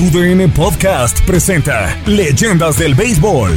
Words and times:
TUDN 0.00 0.50
Podcast 0.52 1.20
presenta 1.26 1.94
Leyendas 2.06 2.78
del 2.78 2.94
Béisbol. 2.94 3.54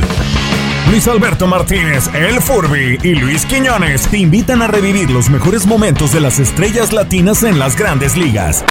Luis 0.89 1.07
Alberto 1.07 1.47
Martínez, 1.47 2.09
El 2.13 2.41
Furby 2.41 2.97
y 3.01 3.15
Luis 3.15 3.45
Quiñones 3.45 4.09
te 4.09 4.17
invitan 4.17 4.61
a 4.61 4.67
revivir 4.67 5.09
los 5.09 5.29
mejores 5.29 5.65
momentos 5.65 6.11
de 6.11 6.19
las 6.19 6.39
estrellas 6.39 6.91
latinas 6.91 7.43
en 7.43 7.59
las 7.59 7.77
grandes 7.77 8.17
ligas. 8.17 8.65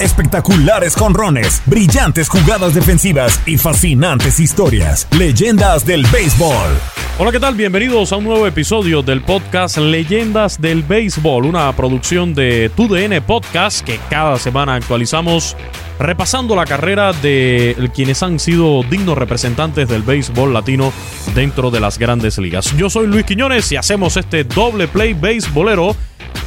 Espectaculares 0.00 0.96
jonrones, 0.96 1.60
brillantes 1.66 2.30
jugadas 2.30 2.72
defensivas 2.72 3.38
y 3.44 3.58
fascinantes 3.58 4.40
historias. 4.40 5.06
Leyendas 5.18 5.84
del 5.84 6.06
Béisbol. 6.06 6.70
Hola, 7.18 7.30
¿qué 7.30 7.40
tal? 7.40 7.56
Bienvenidos 7.56 8.10
a 8.10 8.16
un 8.16 8.24
nuevo 8.24 8.46
episodio 8.46 9.02
del 9.02 9.20
podcast 9.20 9.76
Leyendas 9.76 10.58
del 10.58 10.82
Béisbol, 10.82 11.44
una 11.44 11.70
producción 11.76 12.32
de 12.32 12.70
TUDN 12.74 13.22
Podcast 13.22 13.84
que 13.84 14.00
cada 14.08 14.38
semana 14.38 14.76
actualizamos 14.76 15.58
repasando 16.02 16.56
la 16.56 16.66
carrera 16.66 17.12
de 17.12 17.90
quienes 17.94 18.22
han 18.22 18.40
sido 18.40 18.82
dignos 18.82 19.16
representantes 19.16 19.88
del 19.88 20.02
béisbol 20.02 20.52
latino 20.52 20.92
dentro 21.34 21.70
de 21.70 21.78
las 21.78 21.98
grandes 21.98 22.38
ligas. 22.38 22.76
Yo 22.76 22.90
soy 22.90 23.06
Luis 23.06 23.24
Quiñones 23.24 23.70
y 23.70 23.76
hacemos 23.76 24.16
este 24.16 24.42
doble 24.42 24.88
play 24.88 25.14
béisbolero 25.14 25.94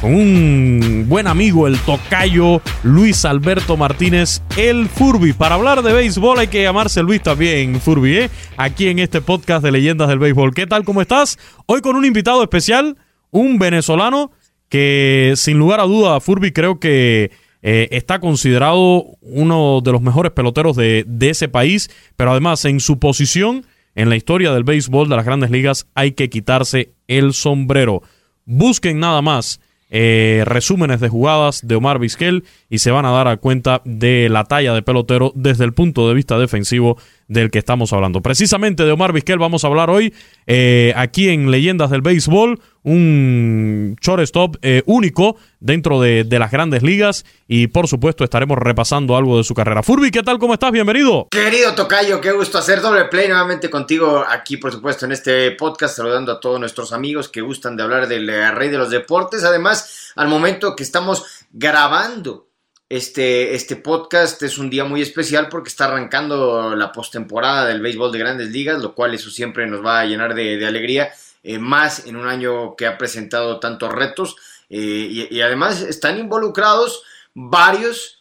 con 0.00 0.14
un 0.14 1.06
buen 1.08 1.26
amigo, 1.26 1.66
el 1.66 1.78
tocayo 1.78 2.60
Luis 2.82 3.24
Alberto 3.24 3.78
Martínez, 3.78 4.42
el 4.58 4.88
Furby. 4.88 5.32
Para 5.32 5.54
hablar 5.54 5.82
de 5.82 5.94
béisbol 5.94 6.38
hay 6.38 6.48
que 6.48 6.62
llamarse 6.62 7.02
Luis 7.02 7.22
también, 7.22 7.80
Furby, 7.80 8.18
¿eh? 8.18 8.30
aquí 8.58 8.88
en 8.88 8.98
este 8.98 9.22
podcast 9.22 9.64
de 9.64 9.72
leyendas 9.72 10.08
del 10.08 10.18
béisbol. 10.18 10.52
¿Qué 10.52 10.66
tal? 10.66 10.84
¿Cómo 10.84 11.00
estás? 11.00 11.38
Hoy 11.64 11.80
con 11.80 11.96
un 11.96 12.04
invitado 12.04 12.42
especial, 12.42 12.98
un 13.30 13.58
venezolano 13.58 14.32
que 14.68 15.32
sin 15.36 15.58
lugar 15.58 15.80
a 15.80 15.84
duda, 15.84 16.20
Furby, 16.20 16.52
creo 16.52 16.78
que 16.78 17.30
eh, 17.68 17.88
está 17.96 18.20
considerado 18.20 19.16
uno 19.22 19.80
de 19.82 19.90
los 19.90 20.00
mejores 20.00 20.30
peloteros 20.30 20.76
de, 20.76 21.04
ese 21.22 21.48
país, 21.48 21.90
pero 22.14 22.30
además 22.30 22.64
en 22.64 22.78
su 22.78 23.00
posición 23.00 23.66
en 23.96 24.08
la 24.08 24.14
historia 24.14 24.52
del 24.52 24.62
béisbol 24.62 25.08
de 25.08 25.16
las 25.16 25.24
grandes 25.24 25.50
ligas 25.50 25.88
hay 25.92 26.12
que 26.12 26.30
quitarse 26.30 26.92
el 27.08 27.32
sombrero. 27.32 28.04
Busquen 28.44 29.00
nada 29.00 29.20
más 29.20 29.60
eh, 29.90 30.44
resúmenes 30.46 31.00
de 31.00 31.08
jugadas 31.08 31.66
de 31.66 31.74
Omar 31.74 31.98
Vizquel 31.98 32.44
y 32.70 32.78
se 32.78 32.92
van 32.92 33.04
a 33.04 33.10
dar 33.10 33.26
a 33.26 33.38
cuenta 33.38 33.82
de 33.84 34.28
la 34.28 34.44
talla 34.44 34.72
de 34.72 34.82
pelotero 34.82 35.32
desde 35.34 35.64
el 35.64 35.72
punto 35.72 36.06
de 36.06 36.14
vista 36.14 36.38
defensivo 36.38 36.98
del 37.28 37.50
que 37.50 37.58
estamos 37.58 37.92
hablando. 37.92 38.22
Precisamente 38.22 38.84
de 38.84 38.92
Omar 38.92 39.12
Vizquel 39.12 39.38
vamos 39.38 39.64
a 39.64 39.68
hablar 39.68 39.90
hoy 39.90 40.14
eh, 40.46 40.92
aquí 40.96 41.28
en 41.28 41.50
Leyendas 41.50 41.90
del 41.90 42.02
Béisbol, 42.02 42.60
un 42.82 43.96
shortstop 44.00 44.56
eh, 44.62 44.82
único 44.86 45.36
dentro 45.58 46.00
de, 46.00 46.22
de, 46.22 46.38
las 46.38 46.52
grandes 46.52 46.84
ligas 46.84 47.24
y 47.48 47.66
por 47.66 47.88
supuesto 47.88 48.22
estaremos 48.22 48.58
repasando 48.58 49.16
algo 49.16 49.38
de 49.38 49.44
su 49.44 49.54
carrera. 49.54 49.82
Furby, 49.82 50.10
¿qué 50.10 50.22
tal? 50.22 50.38
¿Cómo 50.38 50.54
estás? 50.54 50.70
Bienvenido. 50.70 51.26
Querido 51.30 51.74
Tocayo, 51.74 52.20
qué 52.20 52.30
gusto 52.30 52.58
hacer 52.58 52.80
doble 52.80 53.06
play 53.06 53.26
nuevamente 53.26 53.68
contigo 53.70 54.24
aquí, 54.28 54.56
por 54.56 54.70
supuesto, 54.70 55.04
en 55.06 55.12
este 55.12 55.50
podcast, 55.52 55.96
saludando 55.96 56.32
a 56.32 56.40
todos 56.40 56.60
nuestros 56.60 56.92
amigos 56.92 57.28
que 57.28 57.40
gustan 57.40 57.76
de 57.76 57.82
hablar 57.82 58.06
del 58.06 58.28
rey 58.54 58.68
de 58.68 58.78
los 58.78 58.90
deportes. 58.90 59.42
Además, 59.42 60.12
al 60.14 60.28
momento 60.28 60.76
que 60.76 60.84
estamos 60.84 61.24
grabando 61.52 62.45
este, 62.88 63.54
este 63.54 63.76
podcast 63.76 64.42
es 64.42 64.58
un 64.58 64.70
día 64.70 64.84
muy 64.84 65.02
especial 65.02 65.48
porque 65.48 65.68
está 65.68 65.86
arrancando 65.86 66.76
la 66.76 66.92
postemporada 66.92 67.66
del 67.66 67.80
béisbol 67.80 68.12
de 68.12 68.18
grandes 68.18 68.50
ligas, 68.50 68.80
lo 68.80 68.94
cual 68.94 69.14
eso 69.14 69.30
siempre 69.30 69.66
nos 69.66 69.84
va 69.84 70.00
a 70.00 70.04
llenar 70.04 70.34
de, 70.34 70.64
alegría, 70.64 71.10
eh, 71.42 71.58
más 71.58 72.06
en 72.06 72.16
un 72.16 72.28
año 72.28 72.76
que 72.76 72.86
ha 72.86 72.96
presentado 72.96 73.58
tantos 73.58 73.92
retos 73.92 74.36
eh, 74.70 75.28
y, 75.30 75.40
además 75.40 75.80
están 75.80 76.18
involucrados 76.18 77.02
varios 77.34 78.15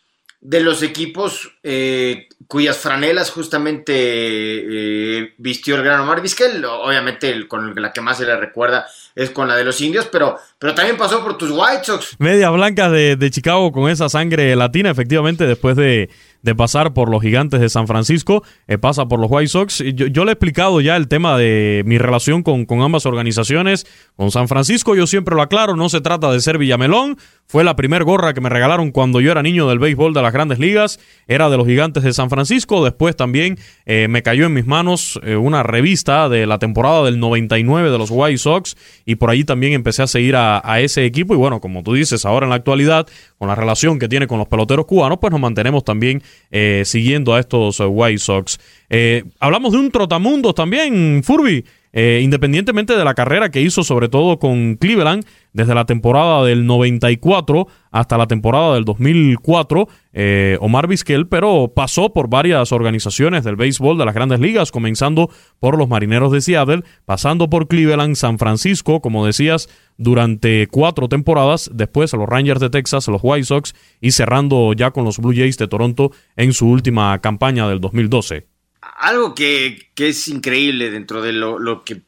de 0.47 0.59
los 0.59 0.83
equipos 0.83 1.57
eh, 1.63 2.27
cuyas 2.47 2.77
franelas 2.77 3.31
justamente 3.31 3.93
eh, 3.95 5.33
vistió 5.39 5.75
el 5.75 5.83
gran 5.83 6.01
Omar 6.01 6.21
Vizquel. 6.21 6.63
Obviamente 6.63 7.47
con 7.47 7.73
la 7.75 7.91
que 7.91 8.01
más 8.01 8.19
se 8.19 8.25
le 8.25 8.35
recuerda 8.37 8.85
es 9.15 9.31
con 9.31 9.47
la 9.47 9.55
de 9.55 9.63
los 9.63 9.81
indios, 9.81 10.07
pero, 10.11 10.37
pero 10.59 10.75
también 10.75 10.97
pasó 10.97 11.23
por 11.23 11.35
tus 11.37 11.49
White 11.49 11.85
Sox. 11.85 12.15
Media 12.19 12.51
blanca 12.51 12.91
de, 12.91 13.15
de 13.15 13.31
Chicago 13.31 13.71
con 13.71 13.89
esa 13.89 14.07
sangre 14.07 14.55
latina, 14.55 14.91
efectivamente, 14.91 15.47
después 15.47 15.75
de, 15.77 16.11
de 16.45 16.53
pasar 16.53 16.93
por 16.93 17.09
los 17.09 17.23
gigantes 17.23 17.59
de 17.59 17.69
San 17.69 17.87
Francisco, 17.87 18.43
eh, 18.67 18.77
pasa 18.77 19.07
por 19.07 19.19
los 19.19 19.31
White 19.31 19.47
Sox. 19.47 19.83
Yo, 19.95 20.05
yo, 20.05 20.25
le 20.25 20.31
he 20.31 20.33
explicado 20.33 20.79
ya 20.79 20.95
el 20.95 21.07
tema 21.07 21.37
de 21.39 21.81
mi 21.87 21.97
relación 21.97 22.43
con, 22.43 22.65
con, 22.65 22.81
ambas 22.81 23.07
organizaciones. 23.07 23.87
Con 24.15 24.29
San 24.29 24.47
Francisco 24.47 24.95
yo 24.95 25.07
siempre 25.07 25.35
lo 25.35 25.41
aclaro, 25.41 25.75
no 25.75 25.89
se 25.89 26.01
trata 26.01 26.31
de 26.31 26.39
ser 26.39 26.59
Villamelón. 26.59 27.17
Fue 27.47 27.63
la 27.63 27.75
primer 27.75 28.03
gorra 28.03 28.33
que 28.33 28.41
me 28.41 28.49
regalaron 28.49 28.91
cuando 28.91 29.21
yo 29.21 29.31
era 29.31 29.41
niño 29.41 29.67
del 29.67 29.79
béisbol 29.79 30.13
de 30.13 30.21
las 30.21 30.33
grandes 30.33 30.59
ligas. 30.59 30.99
Era 31.27 31.49
de 31.49 31.57
los 31.57 31.65
gigantes 31.65 32.03
de 32.03 32.13
San 32.13 32.29
Francisco. 32.29 32.83
Después 32.83 33.15
también 33.15 33.57
eh, 33.85 34.07
me 34.07 34.21
cayó 34.21 34.45
en 34.45 34.53
mis 34.53 34.67
manos 34.67 35.19
eh, 35.23 35.35
una 35.35 35.63
revista 35.63 36.29
de 36.29 36.45
la 36.45 36.59
temporada 36.59 37.03
del 37.05 37.19
99 37.19 37.89
de 37.89 37.97
los 37.97 38.09
White 38.11 38.37
Sox. 38.37 38.77
Y 39.05 39.15
por 39.15 39.31
ahí 39.31 39.43
también 39.43 39.73
empecé 39.73 40.03
a 40.03 40.07
seguir 40.07 40.35
a, 40.35 40.61
a 40.63 40.79
ese 40.79 41.05
equipo. 41.05 41.33
Y 41.33 41.37
bueno, 41.37 41.59
como 41.59 41.81
tú 41.81 41.93
dices, 41.93 42.23
ahora 42.25 42.45
en 42.45 42.51
la 42.51 42.55
actualidad, 42.55 43.07
con 43.39 43.47
la 43.47 43.55
relación 43.55 43.97
que 43.97 44.07
tiene 44.07 44.27
con 44.27 44.37
los 44.37 44.47
peloteros 44.47 44.85
cubanos, 44.85 45.17
pues 45.19 45.31
nos 45.31 45.39
mantenemos 45.39 45.83
también 45.83 46.21
eh, 46.51 46.83
siguiendo 46.85 47.33
a 47.33 47.39
estos 47.39 47.79
White 47.79 48.19
Sox. 48.19 48.59
Eh, 48.89 49.23
hablamos 49.39 49.73
de 49.73 49.79
un 49.79 49.91
trotamundos 49.91 50.55
también, 50.55 51.21
Furby. 51.23 51.65
Eh, 51.97 52.19
independientemente 52.21 52.97
de 52.97 53.05
la 53.05 53.13
carrera 53.13 53.49
que 53.51 53.61
hizo 53.61 53.81
sobre 53.85 54.09
todo 54.09 54.37
con 54.37 54.75
Cleveland 54.75 55.25
desde 55.53 55.73
la 55.73 55.85
temporada 55.85 56.43
del 56.43 56.65
94 56.65 57.67
hasta 57.89 58.17
la 58.17 58.27
temporada 58.27 58.73
del 58.73 58.83
2004, 58.83 59.87
eh, 60.11 60.57
Omar 60.59 60.89
Vizquel, 60.89 61.29
pero 61.29 61.71
pasó 61.73 62.11
por 62.11 62.29
varias 62.29 62.73
organizaciones 62.73 63.45
del 63.45 63.55
béisbol 63.55 63.97
de 63.97 64.03
las 64.03 64.13
grandes 64.13 64.41
ligas, 64.41 64.73
comenzando 64.73 65.29
por 65.61 65.77
los 65.77 65.87
Marineros 65.87 66.33
de 66.33 66.41
Seattle, 66.41 66.83
pasando 67.05 67.49
por 67.49 67.69
Cleveland, 67.69 68.15
San 68.15 68.39
Francisco, 68.39 68.99
como 68.99 69.25
decías, 69.25 69.69
durante 69.95 70.67
cuatro 70.67 71.07
temporadas, 71.07 71.71
después 71.73 72.11
los 72.11 72.27
Rangers 72.27 72.59
de 72.59 72.69
Texas, 72.69 73.07
los 73.07 73.21
White 73.23 73.45
Sox 73.45 73.73
y 74.01 74.11
cerrando 74.11 74.73
ya 74.73 74.91
con 74.91 75.05
los 75.05 75.19
Blue 75.19 75.33
Jays 75.33 75.57
de 75.57 75.69
Toronto 75.69 76.11
en 76.35 76.51
su 76.51 76.67
última 76.67 77.17
campaña 77.21 77.69
del 77.69 77.79
2012 77.79 78.54
algo 78.95 79.35
que, 79.35 79.89
que, 79.93 80.09
es 80.09 80.27
increíble 80.27 80.89
dentro 80.89 81.21
de 81.21 81.33
lo, 81.33 81.59
lo 81.59 81.83
que 81.83 82.01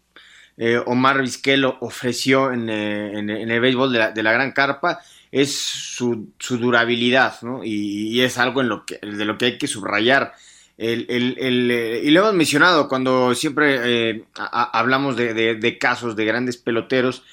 eh, 0.58 0.82
Omar 0.86 1.22
Vizquel 1.22 1.66
ofreció 1.66 2.52
en, 2.52 2.70
eh, 2.70 3.20
en, 3.20 3.30
en, 3.30 3.52
el 3.52 3.60
béisbol 3.60 3.92
de 3.92 4.00
la, 4.00 4.12
de 4.12 4.24
la 4.24 4.32
Gran 4.32 4.52
Carpa 4.52 5.00
es 5.32 5.56
su, 5.56 6.30
su 6.40 6.58
durabilidad, 6.58 7.42
¿no? 7.42 7.64
Y, 7.64 8.22
es 8.22 8.38
algo 8.38 8.62
en 8.62 8.70
lo 8.70 8.86
que, 8.86 8.98
de 8.98 9.26
lo 9.26 9.38
que 9.38 9.46
hay 9.46 9.58
que 9.58 9.68
subrayar. 9.68 10.34
El, 10.78 11.06
el, 11.10 11.72
eh, 11.72 12.02
y 12.04 12.12
lo 12.12 12.22
hemos 12.22 12.34
mencionado 12.34 12.88
cuando 12.88 13.34
siempre 13.36 14.26
hablamos 14.36 15.18
de, 15.18 15.34
de, 15.34 15.56
de, 15.56 15.78
casos 15.78 16.16
de 16.16 16.26
grandes 16.26 16.58
peloteros, 16.58 17.24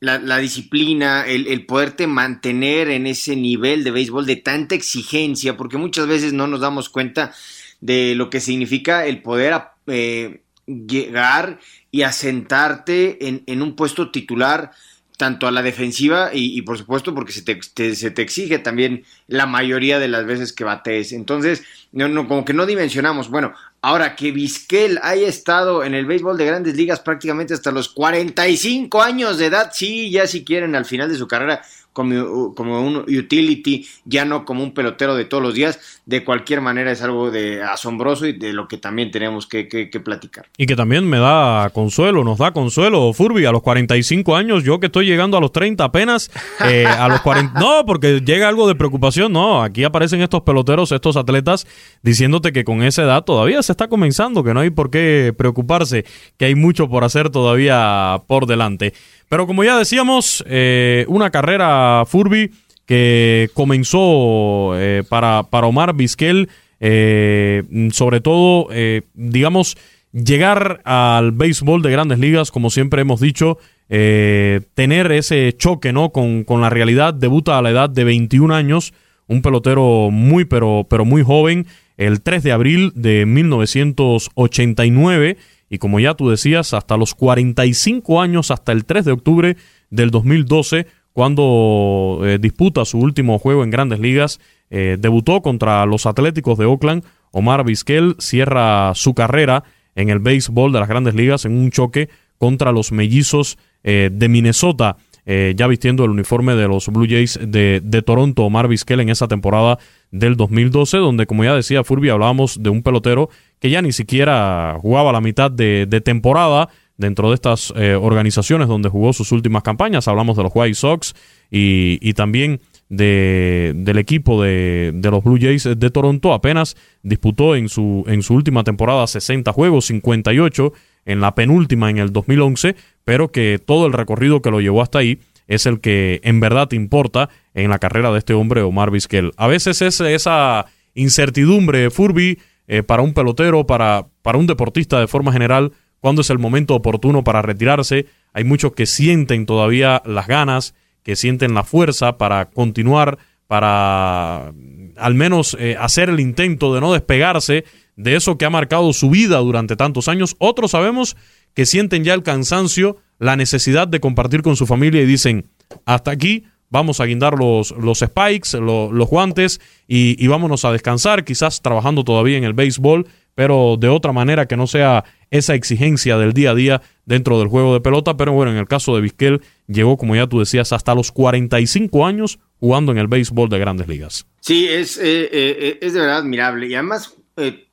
la, 0.00 0.18
la 0.18 0.38
disciplina, 0.38 1.26
el, 1.26 1.66
poderte 1.66 2.06
mantener 2.06 2.88
en 2.88 3.06
ese 3.06 3.34
nivel 3.36 3.82
de 3.84 3.90
béisbol 3.90 4.26
de 4.26 4.36
tanta 4.36 4.74
exigencia, 4.74 5.56
porque 5.56 5.76
muchas 5.76 6.06
veces 6.06 6.32
no 6.32 6.46
nos 6.46 6.60
damos 6.60 6.88
cuenta 6.88 7.34
de 7.80 8.14
lo 8.14 8.30
que 8.30 8.40
significa 8.40 9.06
el 9.06 9.22
poder 9.22 9.60
eh, 9.86 10.42
llegar 10.66 11.58
y 11.90 12.02
asentarte 12.02 13.28
en, 13.28 13.42
en, 13.46 13.62
un 13.62 13.74
puesto 13.74 14.10
titular 14.10 14.72
tanto 15.18 15.48
a 15.48 15.50
la 15.50 15.62
defensiva 15.62 16.30
y, 16.32 16.62
por 16.62 16.78
supuesto 16.78 17.12
porque 17.12 17.32
se 17.32 17.42
te, 17.42 17.58
te, 17.74 17.96
se 17.96 18.12
te, 18.12 18.22
exige 18.22 18.60
también 18.60 19.04
la 19.26 19.46
mayoría 19.46 19.98
de 19.98 20.06
las 20.06 20.24
veces 20.24 20.52
que 20.52 20.62
batees. 20.62 21.12
Entonces, 21.12 21.64
no, 21.90 22.08
no, 22.08 22.28
como 22.28 22.44
que 22.44 22.54
no 22.54 22.66
dimensionamos. 22.66 23.28
Bueno, 23.28 23.52
ahora 23.82 24.14
que 24.14 24.30
Vizquel 24.30 25.00
haya 25.02 25.26
estado 25.26 25.82
en 25.82 25.94
el 25.94 26.06
béisbol 26.06 26.38
de 26.38 26.46
grandes 26.46 26.76
ligas 26.76 27.00
prácticamente 27.00 27.52
hasta 27.52 27.72
los 27.72 27.88
45 27.88 29.02
años 29.02 29.38
de 29.38 29.46
edad, 29.46 29.70
sí, 29.74 30.08
ya 30.08 30.28
si 30.28 30.44
quieren 30.44 30.76
al 30.76 30.84
final 30.84 31.08
de 31.08 31.18
su 31.18 31.26
carrera 31.26 31.62
como, 31.92 32.54
como, 32.54 32.80
un 32.80 32.98
utility, 32.98 33.88
ya 34.04 34.24
no 34.24 34.44
como 34.44 34.62
un 34.62 34.72
pelotero 34.72 35.16
de 35.16 35.24
todos 35.24 35.42
los 35.42 35.54
días, 35.54 35.97
de 36.08 36.24
cualquier 36.24 36.62
manera 36.62 36.90
es 36.90 37.02
algo 37.02 37.30
de 37.30 37.62
asombroso 37.62 38.26
y 38.26 38.32
de 38.32 38.54
lo 38.54 38.66
que 38.66 38.78
también 38.78 39.10
tenemos 39.10 39.46
que, 39.46 39.68
que, 39.68 39.90
que 39.90 40.00
platicar. 40.00 40.46
Y 40.56 40.64
que 40.64 40.74
también 40.74 41.06
me 41.06 41.18
da 41.18 41.68
consuelo, 41.74 42.24
nos 42.24 42.38
da 42.38 42.50
consuelo, 42.52 43.12
Furby, 43.12 43.44
a 43.44 43.52
los 43.52 43.60
45 43.60 44.34
años, 44.34 44.64
yo 44.64 44.80
que 44.80 44.86
estoy 44.86 45.04
llegando 45.04 45.36
a 45.36 45.40
los 45.42 45.52
30 45.52 45.84
apenas, 45.84 46.30
eh, 46.64 46.86
a 46.86 47.08
los 47.08 47.20
40, 47.20 47.60
no, 47.60 47.84
porque 47.84 48.22
llega 48.24 48.48
algo 48.48 48.66
de 48.66 48.74
preocupación, 48.74 49.34
no, 49.34 49.62
aquí 49.62 49.84
aparecen 49.84 50.22
estos 50.22 50.40
peloteros, 50.40 50.92
estos 50.92 51.18
atletas, 51.18 51.66
diciéndote 52.02 52.54
que 52.54 52.64
con 52.64 52.82
esa 52.82 53.02
edad 53.02 53.22
todavía 53.24 53.62
se 53.62 53.72
está 53.72 53.88
comenzando, 53.88 54.42
que 54.42 54.54
no 54.54 54.60
hay 54.60 54.70
por 54.70 54.90
qué 54.90 55.34
preocuparse, 55.36 56.06
que 56.38 56.46
hay 56.46 56.54
mucho 56.54 56.88
por 56.88 57.04
hacer 57.04 57.28
todavía 57.28 58.22
por 58.26 58.46
delante. 58.46 58.94
Pero 59.28 59.46
como 59.46 59.62
ya 59.62 59.76
decíamos, 59.76 60.42
eh, 60.46 61.04
una 61.08 61.28
carrera 61.28 62.04
Furby 62.06 62.50
que 62.88 63.50
comenzó 63.52 64.72
eh, 64.76 65.04
para, 65.06 65.44
para, 65.44 65.66
Omar 65.66 65.94
Vizquel, 65.94 66.48
eh, 66.80 67.62
sobre 67.92 68.22
todo, 68.22 68.68
eh, 68.72 69.02
digamos, 69.12 69.76
llegar 70.12 70.80
al 70.84 71.32
béisbol 71.32 71.82
de 71.82 71.90
grandes 71.90 72.18
ligas, 72.18 72.50
como 72.50 72.70
siempre 72.70 73.02
hemos 73.02 73.20
dicho, 73.20 73.58
tener 73.88 75.12
ese 75.12 75.54
choque 75.56 75.92
¿no? 75.92 76.12
con, 76.12 76.44
con 76.44 76.62
la 76.62 76.70
realidad, 76.70 77.12
debuta 77.12 77.58
a 77.58 77.62
la 77.62 77.68
edad 77.70 77.90
de 77.90 78.04
21 78.04 78.54
años 78.54 78.94
un 79.26 79.42
pelotero 79.42 80.08
muy, 80.10 80.46
pero, 80.46 80.86
pero 80.88 81.04
muy 81.04 81.22
joven, 81.22 81.66
el 81.98 82.22
3 82.22 82.42
de 82.42 82.52
abril 82.52 82.92
de 82.94 83.26
1989 83.26 85.36
y 85.70 85.78
como 85.78 86.00
ya 86.00 86.14
tú 86.14 86.30
decías, 86.30 86.72
hasta 86.72 86.96
los 86.96 87.14
45 87.14 88.22
años, 88.22 88.50
hasta 88.50 88.72
el 88.72 88.86
3 88.86 89.04
de 89.04 89.12
octubre 89.12 89.58
del 89.90 90.10
2012, 90.10 90.86
cuando 91.12 92.20
eh, 92.24 92.38
disputa 92.40 92.84
su 92.84 92.98
último 92.98 93.38
juego 93.38 93.64
en 93.64 93.70
grandes 93.70 94.00
ligas, 94.00 94.40
eh, 94.70 94.96
debutó 94.98 95.42
contra 95.42 95.84
los 95.86 96.06
Atléticos 96.06 96.58
de 96.58 96.66
Oakland. 96.66 97.04
Omar 97.30 97.64
Vizquel 97.64 98.16
cierra 98.18 98.92
su 98.94 99.14
carrera 99.14 99.64
en 99.94 100.10
el 100.10 100.20
béisbol 100.20 100.72
de 100.72 100.80
las 100.80 100.88
grandes 100.88 101.14
ligas 101.14 101.44
en 101.44 101.52
un 101.52 101.70
choque 101.70 102.08
contra 102.38 102.72
los 102.72 102.92
mellizos 102.92 103.58
eh, 103.82 104.10
de 104.12 104.28
Minnesota. 104.28 104.96
ya 105.28 105.66
vistiendo 105.66 106.04
el 106.04 106.10
uniforme 106.10 106.54
de 106.54 106.66
los 106.68 106.88
Blue 106.88 107.06
Jays 107.06 107.38
de, 107.42 107.82
de 107.84 108.00
Toronto, 108.00 108.44
Omar 108.44 108.66
Vizquel 108.66 109.00
en 109.00 109.10
esa 109.10 109.28
temporada 109.28 109.78
del 110.10 110.36
2012, 110.36 110.96
donde 110.96 111.26
como 111.26 111.44
ya 111.44 111.54
decía 111.54 111.84
Furby, 111.84 112.08
hablábamos 112.08 112.62
de 112.62 112.70
un 112.70 112.82
pelotero 112.82 113.28
que 113.60 113.70
ya 113.70 113.82
ni 113.82 113.92
siquiera 113.92 114.76
jugaba 114.80 115.12
la 115.12 115.20
mitad 115.20 115.50
de, 115.50 115.86
temporada 116.04 116.68
dentro 116.98 117.28
de 117.28 117.36
estas 117.36 117.72
eh, 117.76 117.94
organizaciones 117.94 118.68
donde 118.68 118.90
jugó 118.90 119.14
sus 119.14 119.32
últimas 119.32 119.62
campañas. 119.62 120.08
Hablamos 120.08 120.36
de 120.36 120.42
los 120.42 120.52
White 120.54 120.74
Sox 120.74 121.14
y, 121.50 122.12
también 122.12 122.60
de, 122.90 123.72
del 123.74 123.98
equipo 123.98 124.42
de, 124.42 124.92
de, 124.94 125.10
los 125.10 125.24
Blue 125.24 125.38
Jays 125.40 125.64
de 125.64 125.90
Toronto. 125.90 126.34
Apenas 126.34 126.76
disputó 127.02 127.56
en 127.56 127.68
su, 127.68 128.04
en 128.08 128.22
su 128.22 128.34
última 128.34 128.64
temporada 128.64 129.06
60 129.06 129.52
juegos, 129.52 129.86
58 129.86 130.72
en 131.06 131.20
la 131.20 131.34
penúltima 131.34 131.88
en 131.88 131.98
el 131.98 132.12
2011, 132.12 132.76
pero 133.04 133.32
que 133.32 133.58
todo 133.64 133.86
el 133.86 133.94
recorrido 133.94 134.42
que 134.42 134.50
lo 134.50 134.60
llevó 134.60 134.82
hasta 134.82 134.98
ahí 134.98 135.20
es 135.46 135.64
el 135.64 135.80
que 135.80 136.20
en 136.24 136.40
verdad 136.40 136.70
importa 136.72 137.30
en 137.54 137.70
la 137.70 137.78
carrera 137.78 138.12
de 138.12 138.18
este 138.18 138.34
hombre, 138.34 138.60
Omar 138.60 138.90
Vizquel. 138.90 139.32
A 139.36 139.46
veces 139.46 139.80
es 139.80 140.00
esa 140.00 140.66
incertidumbre, 140.94 141.90
Furby, 141.90 142.38
eh, 142.66 142.82
para 142.82 143.02
un 143.02 143.14
pelotero, 143.14 143.66
para, 143.66 144.06
para 144.20 144.36
un 144.36 144.46
deportista 144.46 145.00
de 145.00 145.06
forma 145.06 145.32
general, 145.32 145.72
cuando 146.00 146.22
es 146.22 146.30
el 146.30 146.38
momento 146.38 146.74
oportuno 146.74 147.24
para 147.24 147.42
retirarse. 147.42 148.06
Hay 148.32 148.44
muchos 148.44 148.72
que 148.72 148.86
sienten 148.86 149.46
todavía 149.46 150.02
las 150.04 150.26
ganas, 150.26 150.74
que 151.02 151.16
sienten 151.16 151.54
la 151.54 151.64
fuerza 151.64 152.18
para 152.18 152.50
continuar, 152.50 153.18
para 153.46 154.52
al 154.96 155.14
menos 155.14 155.56
eh, 155.58 155.76
hacer 155.78 156.10
el 156.10 156.20
intento 156.20 156.74
de 156.74 156.80
no 156.80 156.92
despegarse 156.92 157.64
de 157.96 158.14
eso 158.14 158.38
que 158.38 158.44
ha 158.44 158.50
marcado 158.50 158.92
su 158.92 159.10
vida 159.10 159.38
durante 159.38 159.76
tantos 159.76 160.08
años. 160.08 160.36
Otros 160.38 160.72
sabemos 160.72 161.16
que 161.54 161.66
sienten 161.66 162.04
ya 162.04 162.14
el 162.14 162.22
cansancio, 162.22 162.98
la 163.18 163.36
necesidad 163.36 163.88
de 163.88 164.00
compartir 164.00 164.42
con 164.42 164.54
su 164.54 164.66
familia 164.66 165.02
y 165.02 165.06
dicen, 165.06 165.50
hasta 165.84 166.10
aquí, 166.10 166.44
vamos 166.70 167.00
a 167.00 167.06
guindar 167.06 167.38
los, 167.38 167.70
los 167.72 168.00
spikes, 168.00 168.58
los 168.58 169.08
guantes 169.08 169.60
y, 169.86 170.26
vámonos 170.26 170.64
a 170.64 170.72
descansar, 170.72 171.24
quizás 171.24 171.62
trabajando 171.62 172.04
todavía 172.04 172.36
en 172.36 172.44
el 172.44 172.52
béisbol, 172.52 173.06
pero 173.34 173.76
de 173.78 173.88
otra 173.88 174.12
manera 174.12 174.46
que 174.46 174.56
no 174.56 174.66
sea 174.66 175.04
esa 175.30 175.54
exigencia 175.54 176.18
del 176.18 176.32
día 176.32 176.50
a 176.50 176.54
día 176.54 176.82
dentro 177.04 177.38
del 177.38 177.48
juego 177.48 177.72
de 177.74 177.80
pelota. 177.80 178.16
Pero 178.16 178.32
bueno, 178.32 178.50
en 178.50 178.58
el 178.58 178.66
caso 178.66 178.94
de 178.94 179.00
Vizquel, 179.00 179.42
llegó, 179.66 179.96
como 179.96 180.16
ya 180.16 180.26
tú 180.26 180.40
decías, 180.40 180.72
hasta 180.72 180.94
los 180.94 181.12
45 181.12 182.06
años 182.06 182.38
jugando 182.58 182.92
en 182.92 182.98
el 182.98 183.06
béisbol 183.06 183.48
de 183.48 183.58
grandes 183.58 183.88
ligas. 183.88 184.26
Sí, 184.40 184.66
es, 184.68 184.96
eh, 184.98 185.28
eh, 185.30 185.78
es 185.80 185.92
de 185.92 186.00
verdad 186.00 186.18
admirable 186.18 186.66
y 186.66 186.74
además 186.74 187.14
eh, 187.36 187.68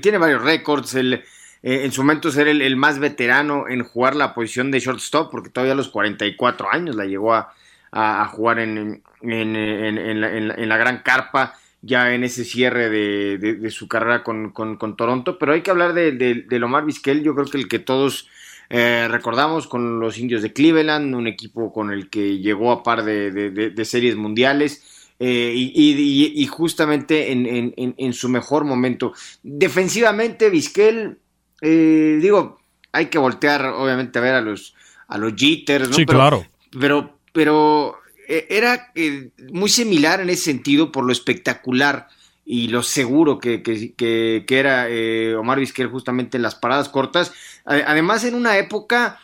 tiene 0.00 0.18
varios 0.18 0.42
récords. 0.42 0.94
en 0.94 1.92
su 1.92 2.02
momento 2.02 2.30
ser 2.30 2.48
el, 2.48 2.62
el, 2.62 2.76
más 2.76 2.98
veterano 2.98 3.68
en 3.68 3.82
jugar 3.82 4.14
la 4.14 4.34
posición 4.34 4.70
de 4.70 4.78
shortstop, 4.78 5.30
porque 5.30 5.50
todavía 5.50 5.72
a 5.72 5.76
los 5.76 5.88
44 5.88 6.68
años 6.72 6.94
la 6.94 7.06
llegó 7.06 7.34
a, 7.34 7.52
a, 7.92 8.26
jugar 8.26 8.58
en, 8.58 9.02
en, 9.22 10.68
la, 10.68 10.76
gran 10.78 11.02
carpa 11.02 11.54
ya 11.82 12.14
en 12.14 12.24
ese 12.24 12.44
cierre 12.44 12.88
de, 12.88 13.70
su 13.70 13.86
carrera 13.86 14.24
con, 14.24 14.52
Toronto, 14.96 15.38
pero 15.38 15.52
hay 15.52 15.60
que 15.60 15.70
hablar 15.70 15.92
de, 15.92 16.12
de, 16.12 16.58
Lomar 16.58 16.84
Vizquel, 16.84 17.22
yo 17.22 17.34
creo 17.34 17.46
que 17.46 17.58
el 17.58 17.68
que 17.68 17.78
todos 17.78 18.28
eh, 18.70 19.06
recordamos 19.10 19.66
con 19.66 20.00
los 20.00 20.16
indios 20.16 20.40
de 20.40 20.54
Cleveland, 20.54 21.14
un 21.14 21.26
equipo 21.26 21.70
con 21.70 21.92
el 21.92 22.08
que 22.08 22.38
llegó 22.38 22.72
a 22.72 22.82
par 22.82 23.04
de, 23.04 23.84
series 23.84 24.16
mundiales. 24.16 25.10
Eh, 25.24 25.52
y, 25.54 26.46
justamente 26.46 27.30
en, 27.30 28.12
su 28.12 28.28
mejor 28.28 28.64
momento. 28.64 29.12
Defensivamente, 29.42 30.50
Vizquel, 30.50 31.18
eh, 31.60 32.18
digo, 32.20 32.58
hay 32.90 33.06
que 33.06 33.18
voltear 33.18 33.66
obviamente 33.66 34.18
a 34.18 34.22
ver 34.22 34.34
a 34.34 34.40
los, 34.40 34.74
a 35.06 35.18
los 35.18 35.34
jitters, 35.34 35.90
¿no? 35.90 35.94
Sí, 35.94 36.06
claro. 36.06 36.44
Pero, 36.80 37.18
pero 37.32 37.98
eh, 38.28 38.46
era 38.50 38.90
eh, 38.94 39.30
muy 39.52 39.68
similar 39.68 40.20
en 40.20 40.30
ese 40.30 40.44
sentido 40.44 40.92
por 40.92 41.04
lo 41.04 41.12
espectacular 41.12 42.08
y 42.44 42.68
lo 42.68 42.82
seguro 42.82 43.38
que, 43.38 43.62
que, 43.62 44.44
era 44.48 44.88
eh, 44.88 45.34
Omar 45.34 45.58
Vizquel 45.58 45.88
justamente 45.88 46.36
en 46.36 46.42
las 46.42 46.54
paradas 46.54 46.88
cortas. 46.88 47.32
Además, 47.64 48.24
en 48.24 48.34
una 48.34 48.58
época 48.58 49.20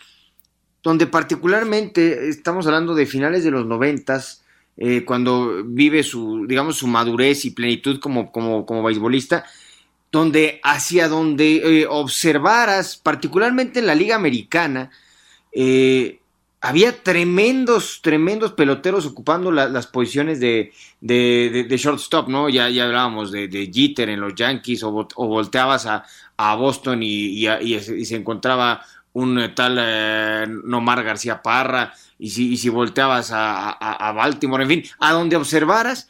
donde 0.82 1.06
particularmente 1.06 2.28
estamos 2.28 2.66
hablando 2.66 2.94
de 2.94 3.06
finales 3.06 3.44
de 3.44 3.50
los 3.50 3.66
noventas, 3.66 4.44
cuando 5.06 5.64
vive 5.64 6.04
su, 6.04 6.46
digamos, 6.46 6.76
su 6.76 6.87
madurez 6.87 7.44
y 7.44 7.50
plenitud 7.50 7.99
como, 7.99 8.31
como, 8.31 8.64
como 8.64 8.84
beisbolista, 8.84 9.44
donde 10.12 10.61
hacia 10.62 11.08
donde 11.08 11.84
observaras, 11.90 12.96
particularmente 12.96 13.81
en 13.81 13.87
la 13.88 13.96
Liga 13.96 14.14
Americana, 14.14 14.93
había 16.60 17.02
tremendos, 17.02 18.00
tremendos 18.02 18.52
peloteros 18.52 19.06
ocupando 19.06 19.52
las 19.52 19.87
posiciones 19.87 20.40
de, 20.40 20.72
de, 21.00 21.76
shortstop, 21.76 22.28
¿no? 22.28 22.49
Ya, 22.49 22.69
ya 22.69 22.84
hablábamos 22.84 23.31
de, 23.31 23.70
Jeter 23.72 24.08
en 24.08 24.20
los 24.20 24.34
Yankees, 24.34 24.82
o, 24.82 25.08
volteabas 25.16 25.87
a, 25.87 26.55
Boston 26.56 27.00
y, 27.02 27.46
se 27.81 28.16
encontraba 28.16 28.82
un 29.12 29.52
tal 29.55 29.78
eh, 29.81 30.46
Nomar 30.64 31.02
García 31.02 31.43
Parra, 31.43 31.93
y 32.19 32.31
si, 32.31 32.56
si 32.56 32.69
volteabas 32.69 33.31
a, 33.32 34.12
Baltimore, 34.16 34.64
en 34.64 34.69
fin, 34.69 34.82
a 34.99 35.12
donde 35.12 35.37
observaras, 35.37 36.08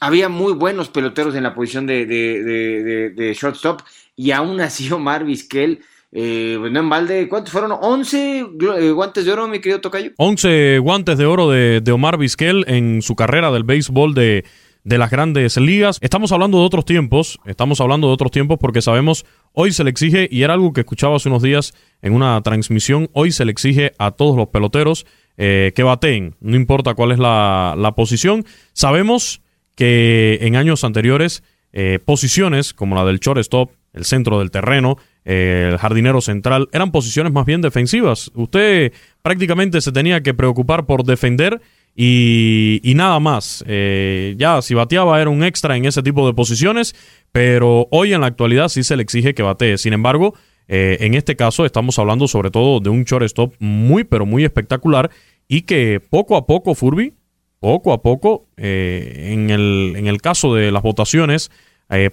había 0.00 0.28
muy 0.28 0.52
buenos 0.52 0.88
peloteros 0.88 1.34
en 1.34 1.42
la 1.42 1.54
posición 1.54 1.86
de, 1.86 3.34
shortstop, 3.36 3.82
y 4.14 4.30
aún 4.30 4.60
así 4.60 4.90
Omar 4.92 5.24
Vizquel 5.24 5.82
eh, 6.12 6.56
pues 6.58 6.72
no 6.72 6.80
en 6.80 6.88
balde, 6.88 7.28
¿cuántos 7.28 7.52
fueron? 7.52 7.70
¿11 7.72 8.78
eh, 8.78 8.90
guantes 8.90 9.24
de 9.24 9.32
oro, 9.32 9.46
mi 9.46 9.60
querido 9.60 9.80
Tocayo? 9.80 10.12
11 10.16 10.78
guantes 10.78 11.18
de 11.18 11.26
oro 11.26 11.50
de, 11.50 11.92
Omar 11.92 12.18
Vizquel 12.18 12.64
en 12.66 13.02
su 13.02 13.14
carrera 13.14 13.50
del 13.50 13.64
béisbol 13.64 14.14
de, 14.14 14.44
de 14.84 14.98
las 14.98 15.10
grandes 15.10 15.56
ligas. 15.58 15.98
Estamos 16.00 16.32
hablando 16.32 16.58
de 16.58 16.64
otros 16.64 16.86
tiempos, 16.86 17.38
estamos 17.44 17.80
hablando 17.80 18.06
de 18.06 18.14
otros 18.14 18.30
tiempos 18.30 18.58
porque 18.58 18.80
sabemos, 18.80 19.26
hoy 19.52 19.72
se 19.72 19.84
le 19.84 19.90
exige, 19.90 20.28
y 20.30 20.42
era 20.42 20.54
algo 20.54 20.72
que 20.72 20.80
escuchaba 20.80 21.16
hace 21.16 21.28
unos 21.28 21.42
días 21.42 21.74
en 22.00 22.14
una 22.14 22.40
transmisión, 22.42 23.10
hoy 23.12 23.30
se 23.30 23.44
le 23.44 23.52
exige 23.52 23.92
a 23.98 24.12
todos 24.12 24.36
los 24.36 24.48
peloteros 24.48 25.04
eh, 25.36 25.72
que 25.76 25.82
bateen, 25.82 26.36
no 26.40 26.56
importa 26.56 26.94
cuál 26.94 27.12
es 27.12 27.18
la, 27.18 27.74
la 27.76 27.94
posición. 27.94 28.44
Sabemos 28.72 29.42
que 29.74 30.38
en 30.40 30.56
años 30.56 30.82
anteriores, 30.84 31.44
eh, 31.72 31.98
posiciones 32.04 32.72
como 32.72 32.96
la 32.96 33.04
del 33.04 33.20
shortstop, 33.20 33.70
el 33.92 34.04
centro 34.04 34.38
del 34.38 34.50
terreno, 34.50 34.96
el 35.28 35.76
jardinero 35.76 36.22
central, 36.22 36.70
eran 36.72 36.90
posiciones 36.90 37.34
más 37.34 37.44
bien 37.44 37.60
defensivas. 37.60 38.30
Usted 38.34 38.94
prácticamente 39.20 39.82
se 39.82 39.92
tenía 39.92 40.22
que 40.22 40.32
preocupar 40.32 40.86
por 40.86 41.04
defender 41.04 41.60
y, 41.94 42.80
nada 42.94 43.20
más. 43.20 43.62
Eh, 43.66 44.36
ya 44.38 44.62
si 44.62 44.72
bateaba 44.72 45.20
era 45.20 45.28
un 45.28 45.44
extra 45.44 45.76
en 45.76 45.84
ese 45.84 46.02
tipo 46.02 46.26
de 46.26 46.32
posiciones, 46.32 46.94
pero 47.30 47.88
hoy 47.90 48.14
en 48.14 48.22
la 48.22 48.28
actualidad 48.28 48.68
sí 48.68 48.82
se 48.82 48.96
le 48.96 49.02
exige 49.02 49.34
que 49.34 49.42
batee. 49.42 49.76
Sin 49.76 49.92
embargo, 49.92 50.32
eh, 50.66 50.96
en 51.00 51.12
este 51.12 51.36
caso 51.36 51.66
estamos 51.66 51.98
hablando 51.98 52.26
sobre 52.26 52.50
todo 52.50 52.80
de 52.80 52.88
un 52.88 53.04
shortstop 53.04 53.52
muy 53.58 54.04
pero 54.04 54.24
muy 54.24 54.44
espectacular 54.44 55.10
y 55.46 55.62
que 55.62 56.00
poco 56.00 56.36
a 56.36 56.46
poco 56.46 56.74
Furby, 56.74 57.12
poco 57.60 57.92
a 57.92 58.00
poco, 58.00 58.46
eh, 58.56 59.32
en, 59.32 59.50
el, 59.50 59.92
en 59.94 60.06
el 60.06 60.22
caso 60.22 60.54
de 60.54 60.70
las 60.72 60.82
votaciones 60.82 61.50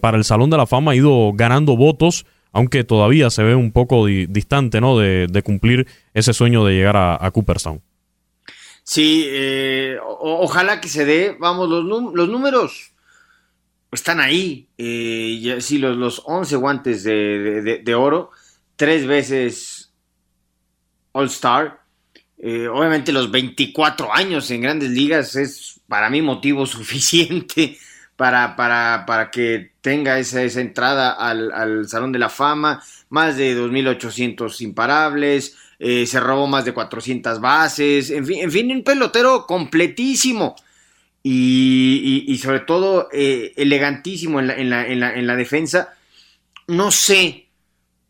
para 0.01 0.17
el 0.17 0.23
Salón 0.23 0.49
de 0.49 0.57
la 0.57 0.65
Fama 0.65 0.91
ha 0.91 0.95
ido 0.95 1.31
ganando 1.33 1.75
votos 1.75 2.25
aunque 2.55 2.85
todavía 2.85 3.29
se 3.29 3.43
ve 3.43 3.53
un 3.53 3.73
poco 3.73 4.05
distante 4.05 4.79
¿no? 4.79 4.97
De, 4.97 5.41
cumplir 5.43 5.87
ese 6.13 6.33
sueño 6.33 6.63
de 6.63 6.73
llegar 6.73 6.95
a, 6.95 7.29
Cooperstown. 7.31 7.81
Sí, 8.81 9.25
eh, 9.27 9.97
ojalá 10.01 10.79
que 10.79 10.87
se 10.87 11.03
dé. 11.03 11.35
Vamos, 11.37 11.67
los, 11.67 11.83
los 11.83 12.29
números 12.29 12.93
están 13.91 14.21
ahí. 14.21 14.69
Eh, 14.77 15.57
sí, 15.59 15.79
los, 15.79 15.97
los 15.97 16.21
11 16.25 16.55
guantes 16.55 17.03
de, 17.03 17.95
oro, 17.97 18.31
tres 18.77 19.05
veces 19.05 19.91
All 21.11 21.25
Star. 21.25 21.81
Eh, 22.37 22.69
obviamente 22.69 23.11
los 23.11 23.31
24 23.31 24.13
años 24.13 24.49
en 24.49 24.61
grandes 24.61 24.91
ligas 24.91 25.35
es 25.35 25.81
para 25.89 26.09
mí 26.09 26.21
motivo 26.21 26.65
suficiente 26.65 27.77
para, 28.15 28.55
para, 28.55 29.03
para 29.05 29.29
que 29.29 29.74
tenga 29.85 30.17
esa, 30.17 30.41
esa 30.41 30.61
entrada 30.61 31.11
al, 31.11 31.51
al, 31.51 31.87
Salón 31.87 32.11
de 32.11 32.17
la 32.17 32.29
Fama, 32.29 32.83
más 33.09 33.37
de 33.37 33.55
2.800 33.55 34.59
imparables, 34.61 35.55
eh, 35.77 36.07
se 36.07 36.19
robó 36.19 36.47
más 36.47 36.65
de 36.65 36.73
400 36.73 37.39
bases, 37.39 38.09
en 38.09 38.25
fin, 38.25 38.39
en 38.39 38.51
fin, 38.51 38.71
un 38.71 38.83
pelotero 38.83 39.45
completísimo. 39.45 40.55
y, 41.21 42.35
sobre 42.41 42.61
todo 42.61 43.09
eh, 43.13 43.53
elegantísimo 43.57 44.39
en 44.39 44.47
la, 44.47 44.55
en, 44.55 44.69
la, 44.71 44.87
en, 44.87 44.99
la, 44.99 45.13
en 45.13 45.27
la, 45.27 45.35
defensa. 45.35 45.93
No 46.67 46.89
sé, 46.89 47.49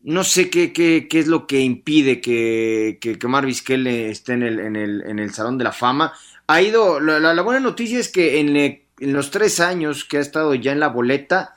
no 0.02 0.24
sé 0.24 0.48
qué, 0.48 0.72
qué, 0.72 1.06
qué 1.10 1.18
es 1.18 1.26
lo 1.26 1.46
que 1.46 1.60
impide 1.60 2.22
que, 2.22 2.96
que, 3.02 3.18
que 3.18 3.26
Vizquel 3.44 3.86
esté 3.86 4.32
en 4.32 4.44
el, 4.44 4.60
el, 4.76 5.02
en 5.06 5.18
el 5.18 5.34
Salón 5.34 5.58
de 5.58 5.64
la 5.64 5.72
Fama. 5.72 6.14
Ha 6.46 6.62
ido, 6.62 7.00
la, 7.00 7.42
buena 7.42 7.60
noticia 7.60 7.98
es 7.98 8.08
que 8.08 8.40
en, 8.40 8.56
en 8.56 9.12
los 9.12 9.30
tres 9.30 9.60
años 9.60 10.06
que 10.06 10.16
ha 10.16 10.20
estado 10.20 10.54
ya 10.54 10.72
en 10.72 10.80
la 10.80 10.88
boleta, 10.88 11.55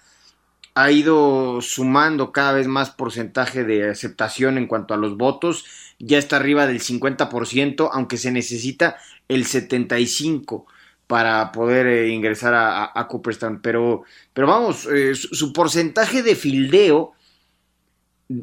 ha 0.76 0.92
ido 0.92 1.62
sumando 1.62 2.32
cada 2.32 2.54
vez 2.54 2.68
más 2.68 2.92
porcentaje 2.92 3.64
de 3.64 3.90
aceptación 3.90 4.58
en 4.58 4.68
cuanto 4.68 4.94
a 4.94 4.98
los 4.98 5.18
votos, 5.18 5.66
ya 6.00 6.18
está 6.18 6.38
arriba 6.38 6.68
del 6.68 6.80
50%, 6.80 7.90
aunque 7.92 8.18
se 8.18 8.32
necesita 8.32 8.98
el 9.28 9.46
75% 9.46 10.66
para 11.10 11.52
poder 11.52 11.88
eh, 11.88 12.10
ingresar 12.10 12.54
a, 12.54 12.92
a, 12.94 13.08
Cooperstown. 13.08 13.62
Pero, 13.62 14.04
pero 14.32 14.46
vamos, 14.46 14.88
eh, 14.94 15.16
su, 15.16 15.52
porcentaje 15.54 16.22
de 16.22 16.36
fildeo 16.36 17.14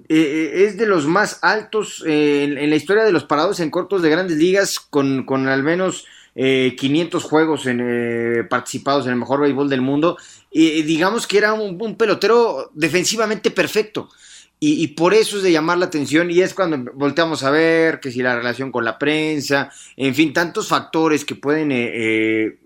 eh, 0.09 0.65
es 0.67 0.77
de 0.77 0.87
los 0.87 1.07
más 1.07 1.39
altos 1.43 2.03
en, 2.05 2.69
la 2.69 2.75
historia 2.75 3.05
de 3.05 3.13
los 3.13 3.23
parados 3.23 3.61
en 3.61 3.71
cortos 3.71 4.03
de 4.03 4.11
grandes 4.11 4.37
ligas, 4.37 4.81
con, 4.81 5.25
con 5.25 5.47
al 5.47 5.63
menos 5.63 6.07
500 6.37 7.25
juegos 7.25 7.67
en, 7.67 8.47
participados 8.51 9.07
en 9.07 9.13
el 9.13 9.19
mejor 9.19 9.41
béisbol 9.41 9.71
del 9.71 9.81
mundo. 9.81 10.19
Y 10.51 10.83
digamos 10.83 11.27
que 11.27 11.39
era 11.39 11.55
un, 11.55 11.97
pelotero 11.97 12.71
defensivamente 12.75 13.51
perfecto. 13.51 14.11
Y, 14.59 14.89
por 14.89 15.13
eso 15.13 15.37
es 15.37 15.43
de 15.43 15.53
llamar 15.53 15.77
la 15.77 15.87
atención 15.87 16.31
y 16.31 16.41
es 16.41 16.55
cuando 16.55 16.91
volteamos 16.95 17.43
a 17.43 17.51
ver 17.51 18.01
que 18.01 18.11
si 18.11 18.23
la 18.23 18.37
relación 18.37 18.73
con 18.73 18.87
la 18.87 18.99
prensa, 18.99 19.71
en 19.97 20.15
fin, 20.15 20.33
tantos 20.33 20.69
factores 20.69 21.27
que 21.27 21.35
pueden 21.35 21.73
eh, 21.73 21.91
eh, 21.95 22.59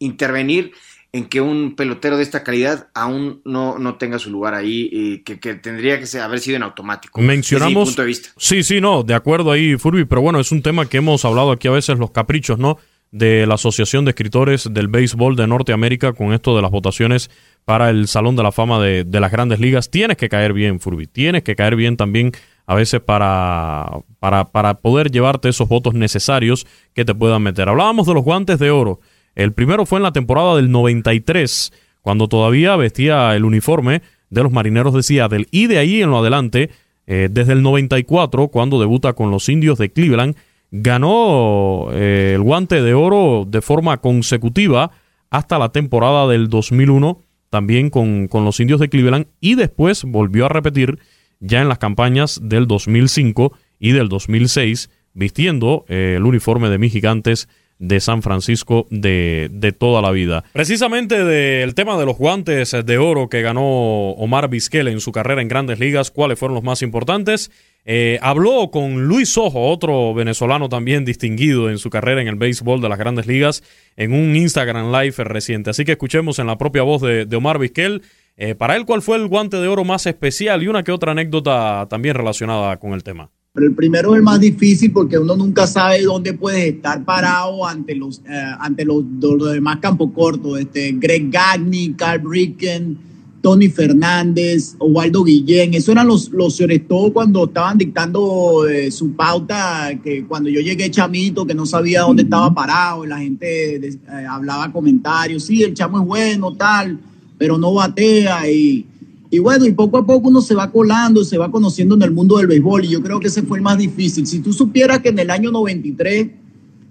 intervenir 0.00 0.72
en 1.12 1.26
que 1.26 1.40
un 1.40 1.74
pelotero 1.74 2.16
de 2.18 2.22
esta 2.22 2.44
calidad 2.44 2.88
aún 2.94 3.40
no, 3.44 3.78
no 3.78 3.96
tenga 3.96 4.18
su 4.18 4.30
lugar 4.30 4.54
ahí 4.54 4.88
y 4.92 5.18
que, 5.20 5.36
tendría 5.36 5.98
que 5.98 6.18
haber 6.18 6.40
sido 6.40 6.56
en 6.56 6.62
automático. 6.62 7.20
Mencionamos. 7.20 7.88
punto 7.88 8.02
de 8.02 8.08
vista. 8.08 8.28
Sí, 8.36 8.62
sí, 8.62 8.80
no, 8.80 9.02
de 9.02 9.14
acuerdo 9.14 9.50
ahí, 9.50 9.76
Furby, 9.76 10.04
pero 10.04 10.20
bueno, 10.20 10.38
es 10.38 10.52
un 10.52 10.62
tema 10.62 10.86
que 10.86 10.98
hemos 10.98 11.24
hablado 11.24 11.50
aquí 11.50 11.66
a 11.68 11.72
veces, 11.72 11.98
los 11.98 12.10
caprichos, 12.10 12.58
¿no? 12.58 12.78
De 13.10 13.46
la 13.46 13.54
Asociación 13.54 14.04
de 14.04 14.10
Escritores 14.10 14.68
del 14.70 14.88
Béisbol 14.88 15.34
de 15.34 15.46
Norteamérica 15.46 16.12
con 16.12 16.34
esto 16.34 16.54
de 16.54 16.60
las 16.60 16.70
votaciones 16.70 17.30
para 17.64 17.88
el 17.88 18.06
Salón 18.06 18.36
de 18.36 18.42
la 18.42 18.52
Fama 18.52 18.82
de, 18.82 19.06
las 19.08 19.32
grandes 19.32 19.60
ligas. 19.60 19.90
Tienes 19.90 20.18
que 20.18 20.28
caer 20.28 20.52
bien, 20.52 20.78
Furby. 20.78 21.06
Tienes 21.06 21.42
que 21.42 21.56
caer 21.56 21.74
bien 21.74 21.96
también 21.96 22.32
a 22.66 22.74
veces 22.74 23.00
para, 23.00 24.00
para, 24.20 24.50
para 24.50 24.74
poder 24.80 25.10
llevarte 25.10 25.48
esos 25.48 25.70
votos 25.70 25.94
necesarios 25.94 26.66
que 26.92 27.06
te 27.06 27.14
puedan 27.14 27.42
meter. 27.42 27.66
Hablábamos 27.66 28.06
de 28.06 28.12
los 28.12 28.24
guantes 28.24 28.58
de 28.58 28.70
oro. 28.70 29.00
El 29.38 29.52
primero 29.52 29.86
fue 29.86 30.00
en 30.00 30.02
la 30.02 30.10
temporada 30.10 30.56
del 30.56 30.72
93, 30.72 31.72
cuando 32.02 32.26
todavía 32.26 32.74
vestía 32.74 33.36
el 33.36 33.44
uniforme 33.44 34.02
de 34.30 34.42
los 34.42 34.50
marineros 34.50 34.92
de 34.94 35.04
Seattle. 35.04 35.46
Y 35.52 35.68
de 35.68 35.78
ahí 35.78 36.02
en 36.02 36.10
lo 36.10 36.18
adelante, 36.18 36.70
eh, 37.06 37.28
desde 37.30 37.52
el 37.52 37.62
94, 37.62 38.48
cuando 38.48 38.80
debuta 38.80 39.12
con 39.12 39.30
los 39.30 39.48
indios 39.48 39.78
de 39.78 39.92
Cleveland, 39.92 40.34
ganó 40.72 41.86
eh, 41.92 42.32
el 42.34 42.42
guante 42.42 42.82
de 42.82 42.94
oro 42.94 43.46
de 43.48 43.62
forma 43.62 43.98
consecutiva 43.98 44.90
hasta 45.30 45.56
la 45.60 45.68
temporada 45.68 46.26
del 46.26 46.48
2001 46.48 47.22
también 47.48 47.90
con, 47.90 48.28
los 48.32 48.58
indios 48.58 48.80
de 48.80 48.88
Cleveland 48.88 49.28
y 49.40 49.54
después 49.54 50.02
volvió 50.04 50.46
a 50.46 50.50
repetir 50.50 50.98
ya 51.38 51.62
en 51.62 51.68
las 51.68 51.78
campañas 51.78 52.40
del 52.42 52.66
2005 52.66 53.52
y 53.78 53.92
del 53.92 54.08
2006 54.08 54.90
vistiendo 55.14 55.84
eh, 55.88 56.14
el 56.16 56.24
uniforme 56.24 56.68
de 56.68 56.78
mis 56.78 56.92
gigantes 56.92 57.48
de 57.78 58.00
San 58.00 58.22
Francisco 58.22 58.86
de, 58.90 59.48
de, 59.52 59.72
toda 59.72 60.02
la 60.02 60.10
vida. 60.10 60.44
Precisamente 60.52 61.24
del 61.24 61.74
tema 61.74 61.98
de 61.98 62.06
los 62.06 62.16
guantes 62.16 62.76
de 62.84 62.98
oro 62.98 63.28
que 63.28 63.42
ganó 63.42 64.10
Omar 64.10 64.48
Vizquel 64.48 64.88
en 64.88 65.00
su 65.00 65.12
carrera 65.12 65.42
en 65.42 65.48
grandes 65.48 65.78
ligas, 65.78 66.10
cuáles 66.10 66.38
fueron 66.38 66.54
los 66.54 66.64
más 66.64 66.82
importantes. 66.82 67.50
Eh, 67.90 68.18
habló 68.20 68.70
con 68.70 69.06
Luis 69.06 69.38
Ojo, 69.38 69.70
otro 69.70 70.12
venezolano 70.12 70.68
también 70.68 71.06
distinguido 71.06 71.70
en 71.70 71.78
su 71.78 71.88
carrera 71.88 72.20
en 72.20 72.28
el 72.28 72.34
béisbol 72.34 72.82
de 72.82 72.88
las 72.90 72.98
grandes 72.98 73.26
ligas, 73.26 73.62
en 73.96 74.12
un 74.12 74.36
Instagram 74.36 74.92
Live 74.92 75.24
reciente. 75.24 75.70
Así 75.70 75.86
que 75.86 75.92
escuchemos 75.92 76.38
en 76.38 76.48
la 76.48 76.58
propia 76.58 76.82
voz 76.82 77.00
de, 77.00 77.26
Omar 77.34 77.58
Vizquel. 77.58 78.02
Eh, 78.36 78.54
para 78.54 78.76
él, 78.76 78.84
¿cuál 78.84 79.00
fue 79.00 79.16
el 79.16 79.26
guante 79.26 79.56
de 79.56 79.68
oro 79.68 79.84
más 79.84 80.04
especial 80.04 80.62
y 80.62 80.68
una 80.68 80.82
que 80.82 80.92
otra 80.92 81.12
anécdota 81.12 81.86
también 81.88 82.14
relacionada 82.14 82.76
con 82.76 82.92
el 82.92 83.02
tema? 83.02 83.30
Pero 83.52 83.66
el 83.66 83.74
primero 83.74 84.12
es 84.12 84.18
el 84.18 84.22
más 84.22 84.40
difícil 84.40 84.92
porque 84.92 85.18
uno 85.18 85.34
nunca 85.34 85.66
sabe 85.66 86.02
dónde 86.02 86.34
puedes 86.34 86.74
estar 86.74 87.04
parado 87.04 87.66
ante 87.66 87.94
los, 87.94 88.18
eh, 88.20 88.52
ante 88.60 88.84
los, 88.84 89.04
demás 89.52 89.78
campos 89.78 90.10
cortos. 90.14 90.60
Este, 90.60 90.92
Greg 90.92 91.30
Gagne, 91.30 91.94
Carl 91.96 92.20
Bricken, 92.20 92.98
Tony 93.40 93.68
Fernández, 93.68 94.74
Oswaldo 94.78 95.24
Guillén. 95.24 95.74
Esos 95.74 95.90
eran 95.90 96.06
los, 96.06 96.30
los 96.30 96.56
sobre 96.56 96.80
todo 96.80 97.12
cuando 97.12 97.44
estaban 97.44 97.78
dictando 97.78 98.68
eh, 98.68 98.90
su 98.90 99.14
pauta, 99.14 99.90
que 100.02 100.24
cuando 100.24 100.50
yo 100.50 100.60
llegué 100.60 100.90
chamito, 100.90 101.46
que 101.46 101.54
no 101.54 101.66
sabía 101.66 102.02
dónde 102.02 102.24
estaba 102.24 102.52
parado, 102.52 103.04
y 103.04 103.08
la 103.08 103.18
gente 103.18 103.76
eh, 103.76 103.98
hablaba 104.28 104.72
comentarios, 104.72 105.44
sí, 105.44 105.62
el 105.62 105.74
chamo 105.74 106.00
es 106.00 106.06
bueno, 106.06 106.54
tal, 106.54 106.98
pero 107.38 107.56
no 107.58 107.72
batea 107.74 108.50
y 108.50 108.86
y 109.30 109.38
bueno, 109.38 109.66
y 109.66 109.72
poco 109.72 109.98
a 109.98 110.06
poco 110.06 110.28
uno 110.28 110.40
se 110.40 110.54
va 110.54 110.70
colando, 110.70 111.22
se 111.22 111.36
va 111.36 111.50
conociendo 111.50 111.94
en 111.94 112.02
el 112.02 112.12
mundo 112.12 112.38
del 112.38 112.46
béisbol 112.46 112.84
y 112.84 112.88
yo 112.88 113.02
creo 113.02 113.20
que 113.20 113.28
ese 113.28 113.42
fue 113.42 113.58
el 113.58 113.62
más 113.62 113.76
difícil. 113.76 114.26
Si 114.26 114.38
tú 114.40 114.52
supieras 114.52 115.00
que 115.00 115.10
en 115.10 115.18
el 115.18 115.30
año 115.30 115.50
93 115.50 116.28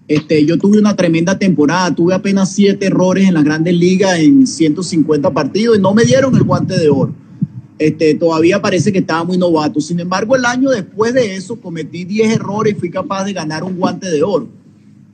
este, 0.08 0.46
yo 0.46 0.58
tuve 0.58 0.80
una 0.80 0.96
tremenda 0.96 1.38
temporada, 1.38 1.94
tuve 1.94 2.14
apenas 2.14 2.54
siete 2.54 2.86
errores 2.86 3.28
en 3.28 3.34
las 3.34 3.44
grandes 3.44 3.74
ligas 3.74 4.20
en 4.20 4.46
150 4.46 5.32
partidos 5.32 5.78
y 5.78 5.82
no 5.82 5.94
me 5.94 6.06
dieron 6.06 6.36
el 6.36 6.44
guante 6.44 6.80
de 6.80 6.90
oro. 6.90 7.14
Este, 7.80 8.16
todavía 8.16 8.62
parece 8.62 8.92
que 8.92 9.00
estaba 9.00 9.24
muy 9.24 9.38
novato. 9.38 9.82
Sin 9.82 10.00
embargo, 10.00 10.36
el 10.36 10.46
año 10.46 10.70
después 10.70 11.14
de 11.14 11.36
eso 11.36 11.60
cometí 11.60 12.06
10 12.06 12.36
errores 12.36 12.76
y 12.76 12.80
fui 12.80 12.90
capaz 12.90 13.26
de 13.26 13.34
ganar 13.34 13.64
un 13.64 13.78
guante 13.78 14.10
de 14.10 14.24
oro. 14.24 14.48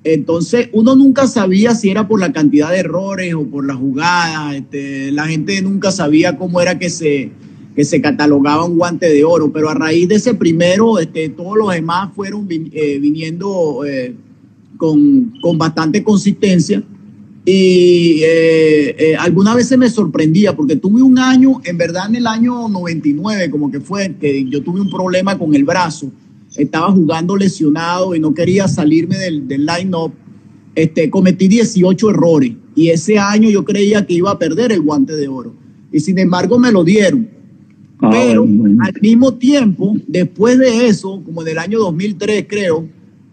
Entonces, 0.03 0.67
uno 0.73 0.95
nunca 0.95 1.27
sabía 1.27 1.75
si 1.75 1.89
era 1.89 2.07
por 2.07 2.19
la 2.19 2.33
cantidad 2.33 2.71
de 2.71 2.79
errores 2.79 3.33
o 3.33 3.45
por 3.45 3.65
la 3.65 3.75
jugada. 3.75 4.55
Este, 4.55 5.11
la 5.11 5.27
gente 5.27 5.61
nunca 5.61 5.91
sabía 5.91 6.37
cómo 6.37 6.59
era 6.59 6.77
que 6.77 6.89
se, 6.89 7.31
que 7.73 7.85
se 7.85 8.01
catalogaba 8.01 8.65
un 8.65 8.77
guante 8.77 9.07
de 9.07 9.23
oro. 9.23 9.51
Pero 9.53 9.69
a 9.69 9.73
raíz 9.73 10.09
de 10.09 10.15
ese 10.15 10.33
primero, 10.33 10.99
este, 10.99 11.29
todos 11.29 11.57
los 11.57 11.71
demás 11.71 12.09
fueron 12.15 12.47
eh, 12.49 12.99
viniendo 12.99 13.85
eh, 13.85 14.13
con, 14.75 15.33
con, 15.41 15.57
bastante 15.57 16.03
consistencia. 16.03 16.83
Y 17.45 18.19
eh, 18.23 19.15
algunas 19.17 19.55
veces 19.55 19.77
me 19.77 19.89
sorprendía 19.89 20.55
porque 20.55 20.75
tuve 20.75 21.01
un 21.01 21.17
año, 21.17 21.61
en 21.63 21.77
verdad 21.77 22.07
en 22.09 22.15
el 22.15 22.27
año 22.27 22.67
99, 22.67 23.49
como 23.49 23.71
que 23.71 23.79
fue, 23.79 24.15
que 24.19 24.45
yo 24.45 24.61
tuve 24.63 24.81
un 24.81 24.89
problema 24.89 25.37
con 25.37 25.53
el 25.55 25.63
brazo 25.63 26.11
estaba 26.55 26.91
jugando 26.91 27.35
lesionado 27.35 28.15
y 28.15 28.19
no 28.19 28.33
quería 28.33 28.67
salirme 28.67 29.17
del, 29.17 29.47
del 29.47 29.65
line-up, 29.65 30.11
este, 30.75 31.09
cometí 31.09 31.47
18 31.47 32.09
errores 32.09 32.53
y 32.75 32.89
ese 32.89 33.17
año 33.19 33.49
yo 33.49 33.63
creía 33.63 34.05
que 34.05 34.13
iba 34.15 34.31
a 34.31 34.39
perder 34.39 34.71
el 34.71 34.81
guante 34.81 35.15
de 35.15 35.27
oro. 35.27 35.53
Y 35.91 35.99
sin 35.99 36.17
embargo 36.17 36.57
me 36.57 36.71
lo 36.71 36.83
dieron. 36.83 37.29
Ah, 37.99 38.09
Pero 38.11 38.43
al 38.43 39.01
mismo 39.01 39.35
tiempo, 39.35 39.95
después 40.07 40.57
de 40.57 40.87
eso, 40.87 41.21
como 41.23 41.43
del 41.43 41.59
año 41.59 41.79
2003 41.79 42.45
creo, 42.49 42.87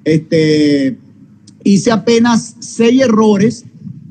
este, 0.04 0.96
hice 1.64 1.90
apenas 1.90 2.56
seis 2.60 3.00
errores 3.02 3.64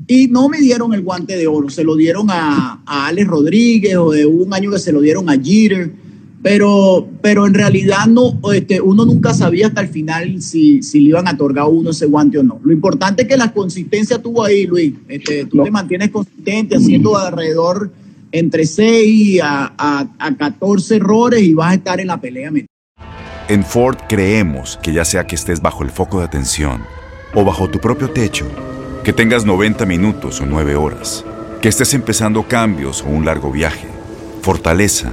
y 0.06 0.26
no 0.26 0.48
me 0.48 0.58
dieron 0.58 0.92
el 0.92 1.02
guante 1.02 1.36
de 1.36 1.46
oro, 1.46 1.70
se 1.70 1.84
lo 1.84 1.94
dieron 1.94 2.28
a, 2.30 2.82
a 2.84 3.06
Alex 3.06 3.28
Rodríguez 3.28 3.96
o 3.96 4.10
de 4.10 4.26
un 4.26 4.52
año 4.52 4.72
que 4.72 4.78
se 4.80 4.92
lo 4.92 5.00
dieron 5.00 5.30
a 5.30 5.40
Jeter 5.40 5.92
pero, 6.42 7.06
pero 7.20 7.46
en 7.46 7.54
realidad 7.54 8.06
no, 8.06 8.38
este, 8.52 8.80
uno 8.80 9.04
nunca 9.04 9.34
sabía 9.34 9.66
hasta 9.66 9.82
el 9.82 9.88
final 9.88 10.40
si, 10.40 10.82
si 10.82 11.00
le 11.00 11.08
iban 11.10 11.28
a 11.28 11.32
otorgar 11.32 11.64
a 11.64 11.68
uno 11.68 11.90
ese 11.90 12.06
guante 12.06 12.38
o 12.38 12.42
no. 12.42 12.58
Lo 12.64 12.72
importante 12.72 13.22
es 13.22 13.28
que 13.28 13.36
la 13.36 13.52
consistencia 13.52 14.20
tuvo 14.20 14.44
ahí, 14.44 14.66
Luis. 14.66 14.94
Este, 15.08 15.44
tú 15.44 15.62
te 15.62 15.70
mantienes 15.70 16.10
consistente 16.10 16.76
haciendo 16.76 17.18
alrededor 17.18 17.92
entre 18.32 18.64
6 18.64 19.40
a, 19.42 19.74
a, 19.76 20.08
a 20.18 20.36
14 20.36 20.96
errores 20.96 21.42
y 21.42 21.52
vas 21.52 21.72
a 21.72 21.74
estar 21.74 22.00
en 22.00 22.06
la 22.06 22.20
pelea. 22.20 22.50
En 23.48 23.64
Ford 23.64 23.98
creemos 24.08 24.78
que 24.82 24.94
ya 24.94 25.04
sea 25.04 25.26
que 25.26 25.34
estés 25.34 25.60
bajo 25.60 25.82
el 25.82 25.90
foco 25.90 26.20
de 26.20 26.24
atención 26.24 26.80
o 27.34 27.44
bajo 27.44 27.68
tu 27.68 27.80
propio 27.80 28.10
techo, 28.10 28.46
que 29.04 29.12
tengas 29.12 29.44
90 29.44 29.84
minutos 29.84 30.40
o 30.40 30.46
9 30.46 30.74
horas, 30.76 31.24
que 31.60 31.68
estés 31.68 31.92
empezando 31.92 32.44
cambios 32.44 33.02
o 33.02 33.08
un 33.08 33.26
largo 33.26 33.52
viaje, 33.52 33.88
fortaleza 34.40 35.12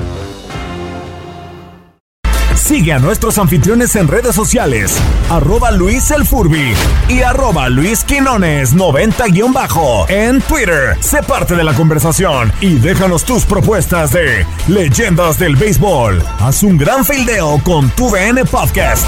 Sigue 2.71 2.93
a 2.93 2.99
nuestros 2.99 3.37
anfitriones 3.37 3.97
en 3.97 4.07
redes 4.07 4.33
sociales, 4.33 4.97
arroba 5.29 5.71
Luis 5.71 6.09
El 6.09 6.25
Furby 6.25 6.71
y 7.09 7.19
arroba 7.19 7.67
Luis 7.67 8.05
Quinones 8.05 8.73
90-bajo 8.73 10.09
en 10.09 10.39
Twitter. 10.39 10.95
Sé 11.01 11.21
parte 11.21 11.57
de 11.57 11.65
la 11.65 11.73
conversación 11.73 12.49
y 12.61 12.75
déjanos 12.75 13.25
tus 13.25 13.43
propuestas 13.43 14.13
de 14.13 14.45
leyendas 14.69 15.37
del 15.37 15.57
béisbol. 15.57 16.23
Haz 16.39 16.63
un 16.63 16.77
gran 16.77 17.03
fildeo 17.03 17.59
con 17.61 17.89
tu 17.89 18.09
VN 18.09 18.45
Podcast. 18.45 19.05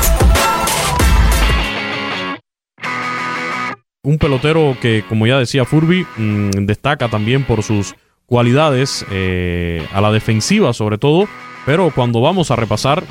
Un 4.03 4.17
pelotero 4.17 4.75
que, 4.82 5.05
como 5.08 5.25
ya 5.25 5.39
decía 5.39 5.63
Furby, 5.63 6.05
mm, 6.17 6.65
destaca 6.65 7.08
también 7.08 7.46
por 7.46 7.63
sus 7.63 7.96
cualidades 8.25 9.05
eh, 9.10 9.88
a 9.93 10.01
la 10.01 10.12
defensiva 10.12 10.74
sobre 10.74 10.98
todo, 10.98 11.29
pero 11.65 11.91
cuando 11.96 12.20
vamos 12.20 12.51
a 12.51 12.58
repasar 12.58 13.05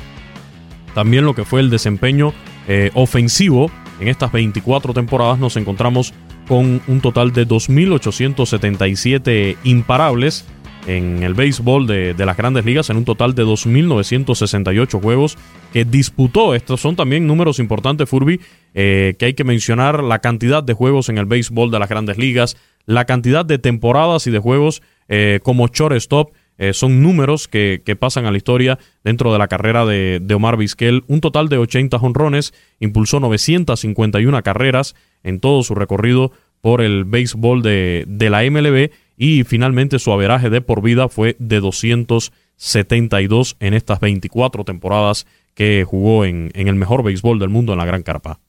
también 0.93 1.25
lo 1.25 1.35
que 1.35 1.45
fue 1.45 1.59
el 1.59 1.69
desempeño 1.69 2.33
eh, 2.67 2.89
ofensivo 2.93 3.69
en 3.99 4.07
estas 4.07 4.31
24 4.31 4.93
temporadas 4.93 5.37
nos 5.39 5.57
encontramos 5.57 6.13
con 6.47 6.81
un 6.87 7.01
total 7.01 7.31
de 7.31 7.47
2.877 7.47 9.57
imparables 9.63 10.45
en 10.87 11.23
el 11.23 11.33
béisbol 11.33 11.87
de, 11.87 12.13
las 12.17 12.35
grandes 12.35 12.65
ligas 12.65 12.89
en 12.89 12.97
un 12.97 13.05
total 13.05 13.33
de 13.35 13.45
2.968 13.45 15.01
juegos 15.01 15.37
que 15.71 15.85
disputó. 15.85 16.55
Estos 16.55 16.81
son 16.81 16.97
también 16.97 17.25
números 17.25 17.59
importantes, 17.59 18.09
Furby, 18.09 18.41
eh, 18.73 19.15
que 19.17 19.27
hay 19.27 19.33
que 19.33 19.45
mencionar 19.45 20.03
la 20.03 20.19
cantidad 20.19 20.61
de 20.61 20.73
juegos 20.73 21.07
en 21.07 21.17
el 21.17 21.25
béisbol 21.25 21.71
de 21.71 21.79
las 21.79 21.87
grandes 21.87 22.17
ligas, 22.17 22.57
la 22.85 23.05
cantidad 23.05 23.45
de 23.45 23.59
temporadas 23.59 24.27
y 24.27 24.31
de 24.31 24.39
juegos 24.39 24.81
eh, 25.07 25.39
como 25.43 25.67
shortstop. 25.67 26.33
Eh, 26.57 26.73
son 26.73 27.01
números 27.01 27.47
que, 27.47 27.81
pasan 27.99 28.25
a 28.25 28.31
la 28.31 28.37
historia 28.37 28.77
dentro 29.03 29.31
de 29.33 29.39
la 29.39 29.47
carrera 29.47 29.85
de, 29.85 30.33
Omar 30.33 30.57
Vizquel. 30.57 31.03
Un 31.07 31.21
total 31.21 31.49
de 31.49 31.57
80 31.57 31.97
honrones, 31.97 32.53
impulsó 32.79 33.19
951 33.19 34.43
carreras 34.43 34.95
en 35.23 35.39
todo 35.39 35.63
su 35.63 35.75
recorrido 35.75 36.31
por 36.61 36.81
el 36.81 37.05
béisbol 37.05 37.61
de, 37.61 38.05
la 38.29 38.43
MLB 38.49 38.91
y 39.17 39.43
finalmente 39.43 39.99
su 39.99 40.11
averaje 40.11 40.49
de 40.49 40.61
por 40.61 40.81
vida 40.81 41.09
fue 41.09 41.35
de 41.39 41.59
272 41.59 43.57
en 43.59 43.73
estas 43.73 43.99
24 43.99 44.63
temporadas 44.63 45.27
que 45.55 45.83
jugó 45.85 46.25
en, 46.25 46.51
el 46.53 46.75
mejor 46.75 47.03
béisbol 47.03 47.39
del 47.39 47.49
mundo 47.49 47.73
en 47.73 47.79
la 47.79 47.85
Gran 47.85 48.03
Carpa. 48.03 48.39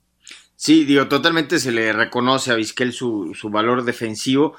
Sí, 0.56 0.84
digo, 0.84 1.08
totalmente 1.08 1.58
se 1.58 1.72
le 1.72 1.92
reconoce 1.92 2.52
a 2.52 2.54
Vizquel 2.54 2.92
su, 2.92 3.34
su 3.34 3.50
valor 3.50 3.84
defensivo 3.84 4.54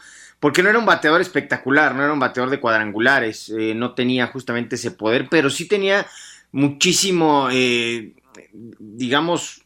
porque 0.46 0.62
no 0.62 0.70
era 0.70 0.78
un 0.78 0.86
bateador 0.86 1.22
espectacular, 1.22 1.96
no 1.96 2.04
era 2.04 2.14
un 2.14 2.20
bateador 2.20 2.52
de 2.52 2.60
cuadrangulares, 2.60 3.50
eh, 3.50 3.74
no 3.74 3.96
tenía 3.96 4.28
justamente 4.28 4.76
ese 4.76 4.92
poder, 4.92 5.28
pero 5.28 5.50
sí 5.50 5.68
tenía 5.68 6.06
muchísimo, 6.52 7.50
eh, 7.52 8.14
digamos, 8.54 9.64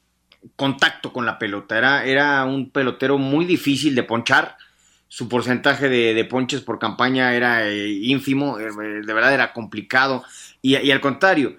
contacto 0.55 1.11
con 1.11 1.25
la 1.25 1.37
pelota. 1.37 1.77
Era, 1.77 2.05
era, 2.05 2.45
un 2.45 2.69
pelotero 2.69 3.17
muy 3.17 3.43
difícil 3.43 3.93
de 3.93 4.03
ponchar. 4.03 4.55
Su 5.09 5.27
porcentaje 5.27 5.89
de, 5.89 6.23
ponches 6.23 6.61
por 6.61 6.79
campaña 6.79 7.33
era 7.33 7.67
eh, 7.67 7.89
ínfimo, 7.89 8.57
de 8.57 9.13
verdad 9.13 9.33
era 9.33 9.51
complicado. 9.51 10.23
Y, 10.61 10.75
al 10.89 11.01
contrario, 11.01 11.57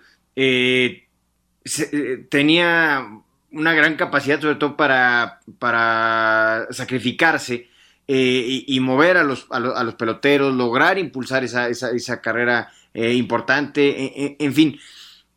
tenía 2.30 3.06
una 3.52 3.74
gran 3.74 3.96
capacidad, 3.96 4.40
sobre 4.40 4.54
todo 4.54 4.78
para, 4.78 5.40
para 5.58 6.68
sacrificarse 6.70 7.68
eh, 8.12 8.64
y, 8.66 8.80
mover 8.80 9.18
a 9.18 9.22
los, 9.22 9.46
a, 9.50 9.60
los, 9.60 9.94
peloteros, 9.94 10.52
lograr 10.52 10.98
impulsar 10.98 11.44
esa, 11.44 11.68
esa, 11.68 12.20
carrera 12.20 12.72
eh, 12.92 13.14
importante, 13.14 13.88
e, 13.88 14.04
e, 14.16 14.36
en, 14.40 14.52
fin. 14.52 14.80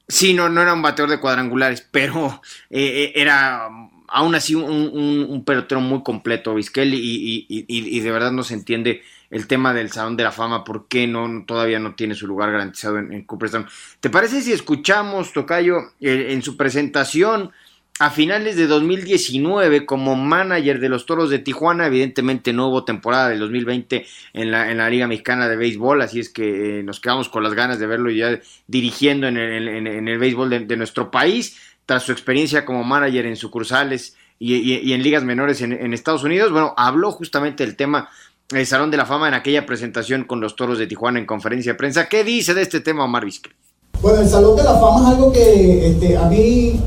Sí, 0.08 0.34
no, 0.34 0.50
no 0.50 0.60
era 0.60 0.74
un 0.74 0.82
bateador 0.82 1.12
de 1.12 1.20
cuadrangulares, 1.20 1.88
pero 1.92 2.42
eh, 2.72 3.12
era 3.14 3.70
aún 4.08 4.34
así 4.34 4.56
un, 4.56 5.44
pelotero 5.46 5.82
muy 5.82 6.02
completo, 6.02 6.56
Vizquel, 6.56 6.96
y, 6.96 7.46
y, 7.48 8.00
de 8.00 8.12
verdad 8.12 8.32
no 8.32 8.42
se 8.42 8.56
entiende 8.56 9.04
el 9.30 9.46
tema 9.46 9.72
del 9.72 9.92
Salón 9.92 10.18
de 10.18 10.24
la 10.24 10.32
Fama, 10.32 10.64
por 10.64 10.88
qué 10.88 11.06
no, 11.06 11.44
todavía 11.46 11.78
no 11.78 11.94
tiene 11.94 12.16
su 12.16 12.26
lugar 12.26 12.52
garantizado 12.52 12.98
en, 12.98 13.14
en 13.14 13.24
Cooperstown. 13.26 13.68
¿Te 14.00 14.10
parece 14.10 14.42
si 14.42 14.52
escuchamos, 14.52 15.32
Tocayo, 15.32 15.92
en 16.02 16.42
su 16.42 16.58
presentación 16.58 17.52
a 18.00 18.10
finales 18.10 18.56
de 18.56 18.66
2019 18.66 19.86
como 19.86 20.16
manager 20.16 20.80
de 20.80 20.90
los 20.90 21.06
Toros 21.06 21.30
de 21.30 21.40
Tijuana. 21.40 21.88
Evidentemente 21.88 22.52
no 22.52 22.70
hubo 22.70 22.84
temporada 22.84 23.30
del 23.30 23.40
2020 23.40 24.06
en 24.34 24.52
la, 24.52 24.72
en 24.72 24.78
la 24.78 24.90
Liga 24.90 25.08
Mexicana 25.08 25.48
de 25.48 25.56
Béisbol, 25.56 26.02
así 26.02 26.20
es 26.20 26.30
que 26.30 26.80
eh, 26.80 26.84
nos 26.84 27.00
quedamos 27.00 27.30
con 27.30 27.44
las 27.44 27.54
ganas 27.54 27.80
de 27.80 27.88
verlo 27.88 28.10
ya 28.10 28.40
dirigiendo 28.68 29.28
en 29.28 29.38
el, 29.38 29.68
en, 29.68 30.08
el 30.08 30.18
béisbol 30.18 30.68
de, 30.68 30.78
nuestro 30.78 31.12
país, 31.12 31.58
tras 31.86 32.04
su 32.04 32.12
experiencia 32.12 32.66
como 32.66 32.84
manager 32.84 33.26
en 33.26 33.36
sucursales 33.36 34.16
y, 34.40 34.92
en 34.92 35.04
ligas 35.04 35.24
menores 35.24 35.62
en, 35.62 35.94
Estados 35.94 36.24
Unidos. 36.24 36.52
Bueno, 36.52 36.74
habló 36.76 37.12
justamente 37.12 37.66
del 37.66 37.76
tema 37.76 38.10
del 38.50 38.66
Salón 38.66 38.92
de 38.92 38.98
la 38.98 39.06
Fama 39.06 39.28
en 39.28 39.34
aquella 39.36 39.66
presentación 39.66 40.24
con 40.24 40.42
los 40.42 40.56
Toros 40.56 40.78
de 40.78 40.88
Tijuana 40.88 41.20
en 41.20 41.26
conferencia 41.26 41.74
de 41.74 41.78
prensa. 41.78 42.10
¿Qué 42.10 42.24
dice 42.24 42.54
de 42.54 42.64
este 42.64 42.80
tema 42.80 43.06
Omar 43.06 43.26
Vizquel? 43.26 43.54
Bueno, 44.02 44.22
el 44.22 44.28
Salón 44.28 44.58
de 44.58 44.64
la 44.64 44.74
Fama 44.74 45.02
es 45.02 45.16
algo 45.16 45.32
que 45.32 45.88
este, 45.88 46.18
a 46.18 46.26
mí 46.26 46.80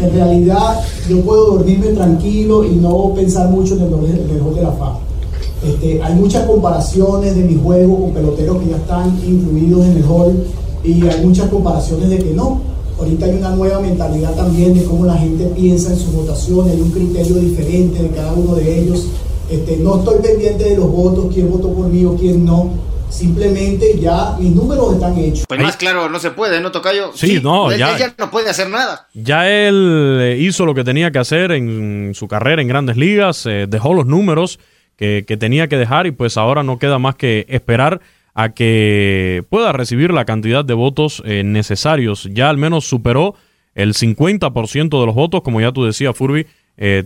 en 0.00 0.12
realidad 0.12 0.80
yo 1.08 1.20
puedo 1.22 1.54
dormirme 1.54 1.88
tranquilo 1.88 2.64
y 2.64 2.76
no 2.76 3.12
pensar 3.14 3.48
mucho 3.50 3.74
en 3.74 3.82
el, 3.82 3.88
mejor 4.32 4.54
de 4.54 4.62
la 4.62 4.72
Fama. 4.72 4.98
Este, 5.66 6.00
hay 6.02 6.14
muchas 6.14 6.46
comparaciones 6.46 7.34
de 7.34 7.42
mi 7.42 7.56
juego 7.56 8.00
con 8.00 8.10
peloteros 8.12 8.58
que 8.58 8.70
ya 8.70 8.76
están 8.76 9.18
incluidos 9.26 9.86
en 9.86 9.96
el 9.96 10.04
hall 10.04 10.44
y 10.84 11.02
hay 11.06 11.24
muchas 11.24 11.48
comparaciones 11.48 12.08
de 12.10 12.18
que 12.18 12.32
no. 12.32 12.60
Ahorita 12.98 13.26
hay 13.26 13.36
una 13.36 13.50
nueva 13.50 13.80
mentalidad 13.80 14.34
también 14.34 14.74
de 14.74 14.84
cómo 14.84 15.04
la 15.04 15.16
gente 15.16 15.46
piensa 15.46 15.92
en 15.92 15.98
sus 15.98 16.12
votaciones, 16.12 16.74
hay 16.74 16.80
un 16.80 16.90
criterio 16.90 17.36
diferente 17.36 18.02
de 18.02 18.08
cada 18.10 18.32
uno 18.32 18.54
de 18.54 18.80
ellos. 18.80 19.06
Este, 19.50 19.78
no 19.78 19.98
estoy 19.98 20.20
pendiente 20.20 20.64
de 20.64 20.76
los 20.76 20.90
votos, 20.90 21.26
quién 21.32 21.50
votó 21.50 21.72
por 21.72 21.88
mí 21.88 22.04
o 22.04 22.14
quién 22.14 22.44
no 22.44 22.88
Simplemente 23.10 23.98
ya 23.98 24.36
mis 24.38 24.52
números 24.52 24.94
están 24.94 25.16
hechos. 25.18 25.44
Pues 25.48 25.60
más 25.60 25.76
claro, 25.76 26.08
no 26.08 26.18
se 26.18 26.30
puede, 26.30 26.60
¿no, 26.60 26.70
Tocayo? 26.70 27.12
Sí, 27.14 27.40
no, 27.42 27.74
ya, 27.74 27.96
ya 27.96 28.14
no 28.18 28.30
puede 28.30 28.50
hacer 28.50 28.68
nada. 28.68 29.08
Ya 29.14 29.48
él 29.48 30.18
eh, 30.20 30.36
hizo 30.40 30.66
lo 30.66 30.74
que 30.74 30.84
tenía 30.84 31.10
que 31.10 31.18
hacer 31.18 31.52
en 31.52 32.12
su 32.14 32.28
carrera 32.28 32.62
en 32.62 32.68
grandes 32.68 32.96
ligas, 32.96 33.46
eh, 33.46 33.66
dejó 33.68 33.94
los 33.94 34.06
números 34.06 34.58
que, 34.96 35.22
tenía 35.38 35.68
que 35.68 35.76
dejar 35.76 36.06
y 36.06 36.10
pues 36.10 36.36
ahora 36.36 36.62
no 36.62 36.78
queda 36.78 36.98
más 36.98 37.14
que 37.14 37.46
esperar 37.48 38.00
a 38.34 38.50
que 38.50 39.44
pueda 39.48 39.72
recibir 39.72 40.12
la 40.12 40.24
cantidad 40.24 40.64
de 40.64 40.74
votos 40.74 41.22
eh, 41.24 41.42
necesarios. 41.44 42.28
Ya 42.32 42.50
al 42.50 42.56
menos 42.58 42.84
superó 42.84 43.34
el 43.74 43.94
50% 43.94 45.00
de 45.00 45.06
los 45.06 45.14
votos, 45.14 45.42
como 45.42 45.60
ya 45.60 45.72
tú 45.72 45.84
decías, 45.84 46.16
Furby, 46.16 46.46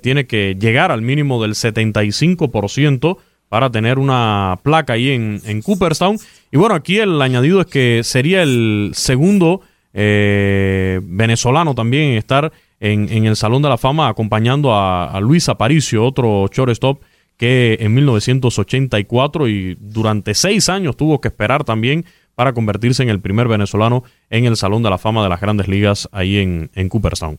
tiene 0.03 0.27
que 0.27 0.55
llegar 0.61 0.93
al 0.93 1.01
mínimo 1.01 1.41
del 1.41 1.53
75% 1.53 3.17
para 3.53 3.69
tener 3.69 3.99
una 3.99 4.59
placa 4.63 4.95
ahí 4.95 5.11
en, 5.11 5.61
Cooperstown. 5.61 6.17
Y 6.51 6.57
bueno, 6.57 6.75
aquí 6.75 6.97
el 6.97 7.21
añadido 7.21 7.61
es 7.61 7.67
que 7.67 8.01
sería 8.03 8.43
el 8.43 8.93
segundo 8.95 9.61
eh, 9.93 11.01
venezolano 11.03 11.75
también 11.75 12.13
en 12.13 12.17
estar 12.17 12.51
en, 12.81 13.27
el 13.27 13.37
Salón 13.37 13.61
de 13.61 13.69
la 13.69 13.77
Fama 13.77 14.09
acompañando 14.09 14.75
a, 14.75 15.21
Luis 15.21 15.51
Aparicio, 15.51 16.03
otro 16.03 16.49
shortstop 16.51 17.03
que 17.37 17.77
en 17.79 17.93
1984 17.93 19.47
y 19.49 19.77
durante 19.79 20.33
seis 20.33 20.71
años 20.71 20.97
tuvo 20.97 21.21
que 21.21 21.29
esperar 21.29 21.63
también 21.63 22.07
para 22.35 22.55
convertirse 22.55 23.03
en 23.03 23.11
el 23.11 23.21
primer 23.21 23.49
venezolano 23.49 24.03
en 24.31 24.47
el 24.47 24.57
Salón 24.57 24.83
de 24.83 24.89
la 24.89 24.97
Fama 24.97 25.23
de 25.23 25.29
las 25.29 25.43
Grandes 25.43 25.69
Ligas 25.69 26.09
ahí 26.11 26.39
en, 26.39 26.71
en 26.75 26.89
Cooperstown. 26.89 27.39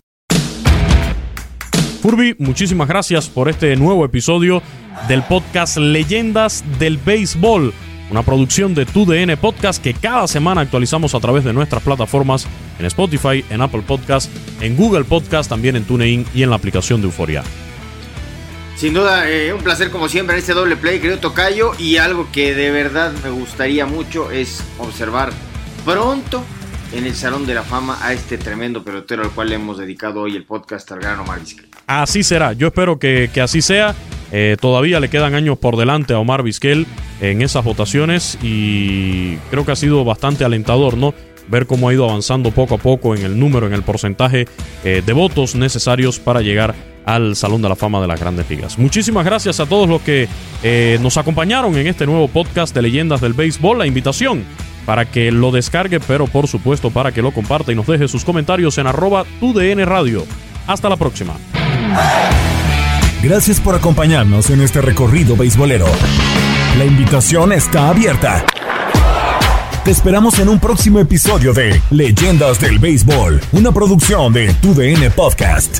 Furby, 2.04 2.36
muchísimas 2.38 2.90
gracias 2.90 3.30
por 3.30 3.48
este 3.48 3.74
nuevo 3.78 4.04
episodio 4.04 4.62
del 5.08 5.24
podcast 5.24 5.78
Leyendas 5.78 6.62
del 6.78 6.98
Béisbol, 6.98 7.74
una 8.12 8.24
producción 8.24 8.76
de 8.76 8.86
TUDN 8.86 9.38
Podcast 9.40 9.82
que 9.82 9.94
cada 9.94 10.28
semana 10.28 10.60
actualizamos 10.60 11.16
a 11.16 11.22
través 11.22 11.46
de 11.46 11.54
nuestras 11.54 11.82
plataformas 11.82 12.46
en 12.78 12.88
Spotify, 12.88 13.46
en 13.50 13.62
Apple 13.62 13.84
Podcast, 13.88 14.30
en 14.60 14.76
Google 14.76 15.06
Podcast, 15.06 15.50
también 15.50 15.78
en 15.78 15.86
TuneIn 15.86 16.26
y 16.36 16.44
en 16.44 16.50
la 16.50 16.58
aplicación 16.58 17.00
de 17.00 17.08
Euforia. 17.08 17.42
Sin 18.76 18.94
duda, 18.94 19.30
eh, 19.30 19.54
un 19.54 19.64
placer 19.64 19.90
como 19.90 20.10
siempre 20.10 20.36
en 20.36 20.42
este 20.42 20.54
doble 20.54 20.76
play, 20.76 21.00
querido 21.00 21.20
Tocayo, 21.20 21.72
y 21.80 21.96
algo 21.96 22.28
que 22.34 22.54
de 22.54 22.70
verdad 22.70 23.14
me 23.24 23.30
gustaría 23.30 23.86
mucho 23.86 24.30
es 24.30 24.62
observar 24.78 25.32
pronto 25.86 26.44
en 26.92 27.06
el 27.06 27.16
Salón 27.16 27.46
de 27.46 27.54
la 27.54 27.64
Fama 27.64 27.98
a 28.02 28.12
este 28.12 28.38
tremendo 28.38 28.84
pelotero 28.84 29.24
al 29.24 29.32
cual 29.32 29.48
le 29.48 29.56
hemos 29.56 29.78
dedicado 29.78 30.20
hoy 30.20 30.36
el 30.36 30.44
podcast 30.44 30.92
al 30.92 31.00
gran 31.00 31.18
Omar 31.22 31.40
Vizquel. 31.40 31.73
Así 31.88 32.24
será, 32.24 32.54
yo 32.54 32.68
espero 32.68 32.98
que, 33.00 33.30
así 33.42 33.62
sea. 33.62 33.96
Eh, 34.32 34.58
todavía 34.60 35.00
le 35.00 35.10
quedan 35.10 35.36
años 35.36 35.60
por 35.60 35.78
delante 35.78 36.14
a 36.14 36.20
Omar 36.20 36.42
Vizquel 36.42 36.88
en 37.22 37.44
esas 37.44 37.64
votaciones 37.64 38.40
y 38.42 39.36
creo 39.52 39.64
que 39.64 39.74
ha 39.74 39.76
sido 39.76 40.04
bastante 40.04 40.44
alentador, 40.44 40.98
¿no? 40.98 41.14
Ver 41.50 41.68
cómo 41.68 41.88
ha 41.88 41.94
ido 41.94 42.10
avanzando 42.10 42.50
poco 42.50 42.76
a 42.76 42.78
poco 42.80 43.16
en 43.16 43.24
el 43.24 43.38
número, 43.38 43.68
en 43.68 43.74
el 43.74 43.84
porcentaje 43.84 44.48
eh, 44.84 45.04
de 45.06 45.14
votos 45.14 45.54
necesarios 45.54 46.20
para 46.20 46.42
llegar 46.42 46.74
al 47.06 47.36
Salón 47.36 47.62
de 47.62 47.70
la 47.70 47.76
Fama 47.76 48.02
de 48.02 48.08
las 48.08 48.20
Grandes 48.20 48.50
Ligas. 48.50 48.80
Muchísimas 48.80 49.26
gracias 49.26 49.60
a 49.60 49.66
todos 49.66 49.88
los 49.88 50.02
que 50.02 50.28
eh, 50.64 50.98
nos 51.02 51.18
acompañaron 51.18 51.78
en 51.78 51.88
este 51.88 52.06
nuevo 52.06 52.28
podcast 52.28 52.74
de 52.74 52.82
Leyendas 52.82 53.22
del 53.22 53.34
Béisbol. 53.34 53.78
La 53.78 53.86
invitación 53.86 54.44
para 54.86 55.06
que 55.06 55.32
lo 55.32 55.52
descargue, 55.52 56.00
pero 56.00 56.28
por 56.28 56.48
supuesto 56.48 56.92
para 56.92 57.12
que 57.12 57.22
lo 57.22 57.32
comparta 57.32 57.72
y 57.72 57.76
nos 57.76 57.88
deje 57.88 58.08
sus 58.08 58.26
comentarios 58.26 58.78
en 58.78 58.88
arroba 58.88 59.26
TUDN 59.40 59.86
Radio. 59.86 60.26
Hasta 60.66 60.90
la 60.90 60.98
próxima. 60.98 61.36
Gracias 63.22 63.60
por 63.60 63.76
acompañarnos 63.76 64.50
en 64.50 64.62
este 64.62 64.82
recorrido 64.82 65.36
beisbolero. 65.36 65.88
La 66.78 66.86
invitación 66.86 67.54
está 67.54 67.90
abierta. 67.90 68.46
Te 69.86 69.92
esperamos 69.92 70.40
en 70.40 70.50
un 70.50 70.60
próximo 70.60 71.00
episodio 71.00 71.54
de 71.54 71.82
Leyendas 71.90 72.60
del 72.60 72.80
Béisbol, 72.80 73.42
una 73.52 73.72
producción 73.72 74.34
de 74.34 74.54
TUDN 74.56 75.12
Podcast. 75.16 75.80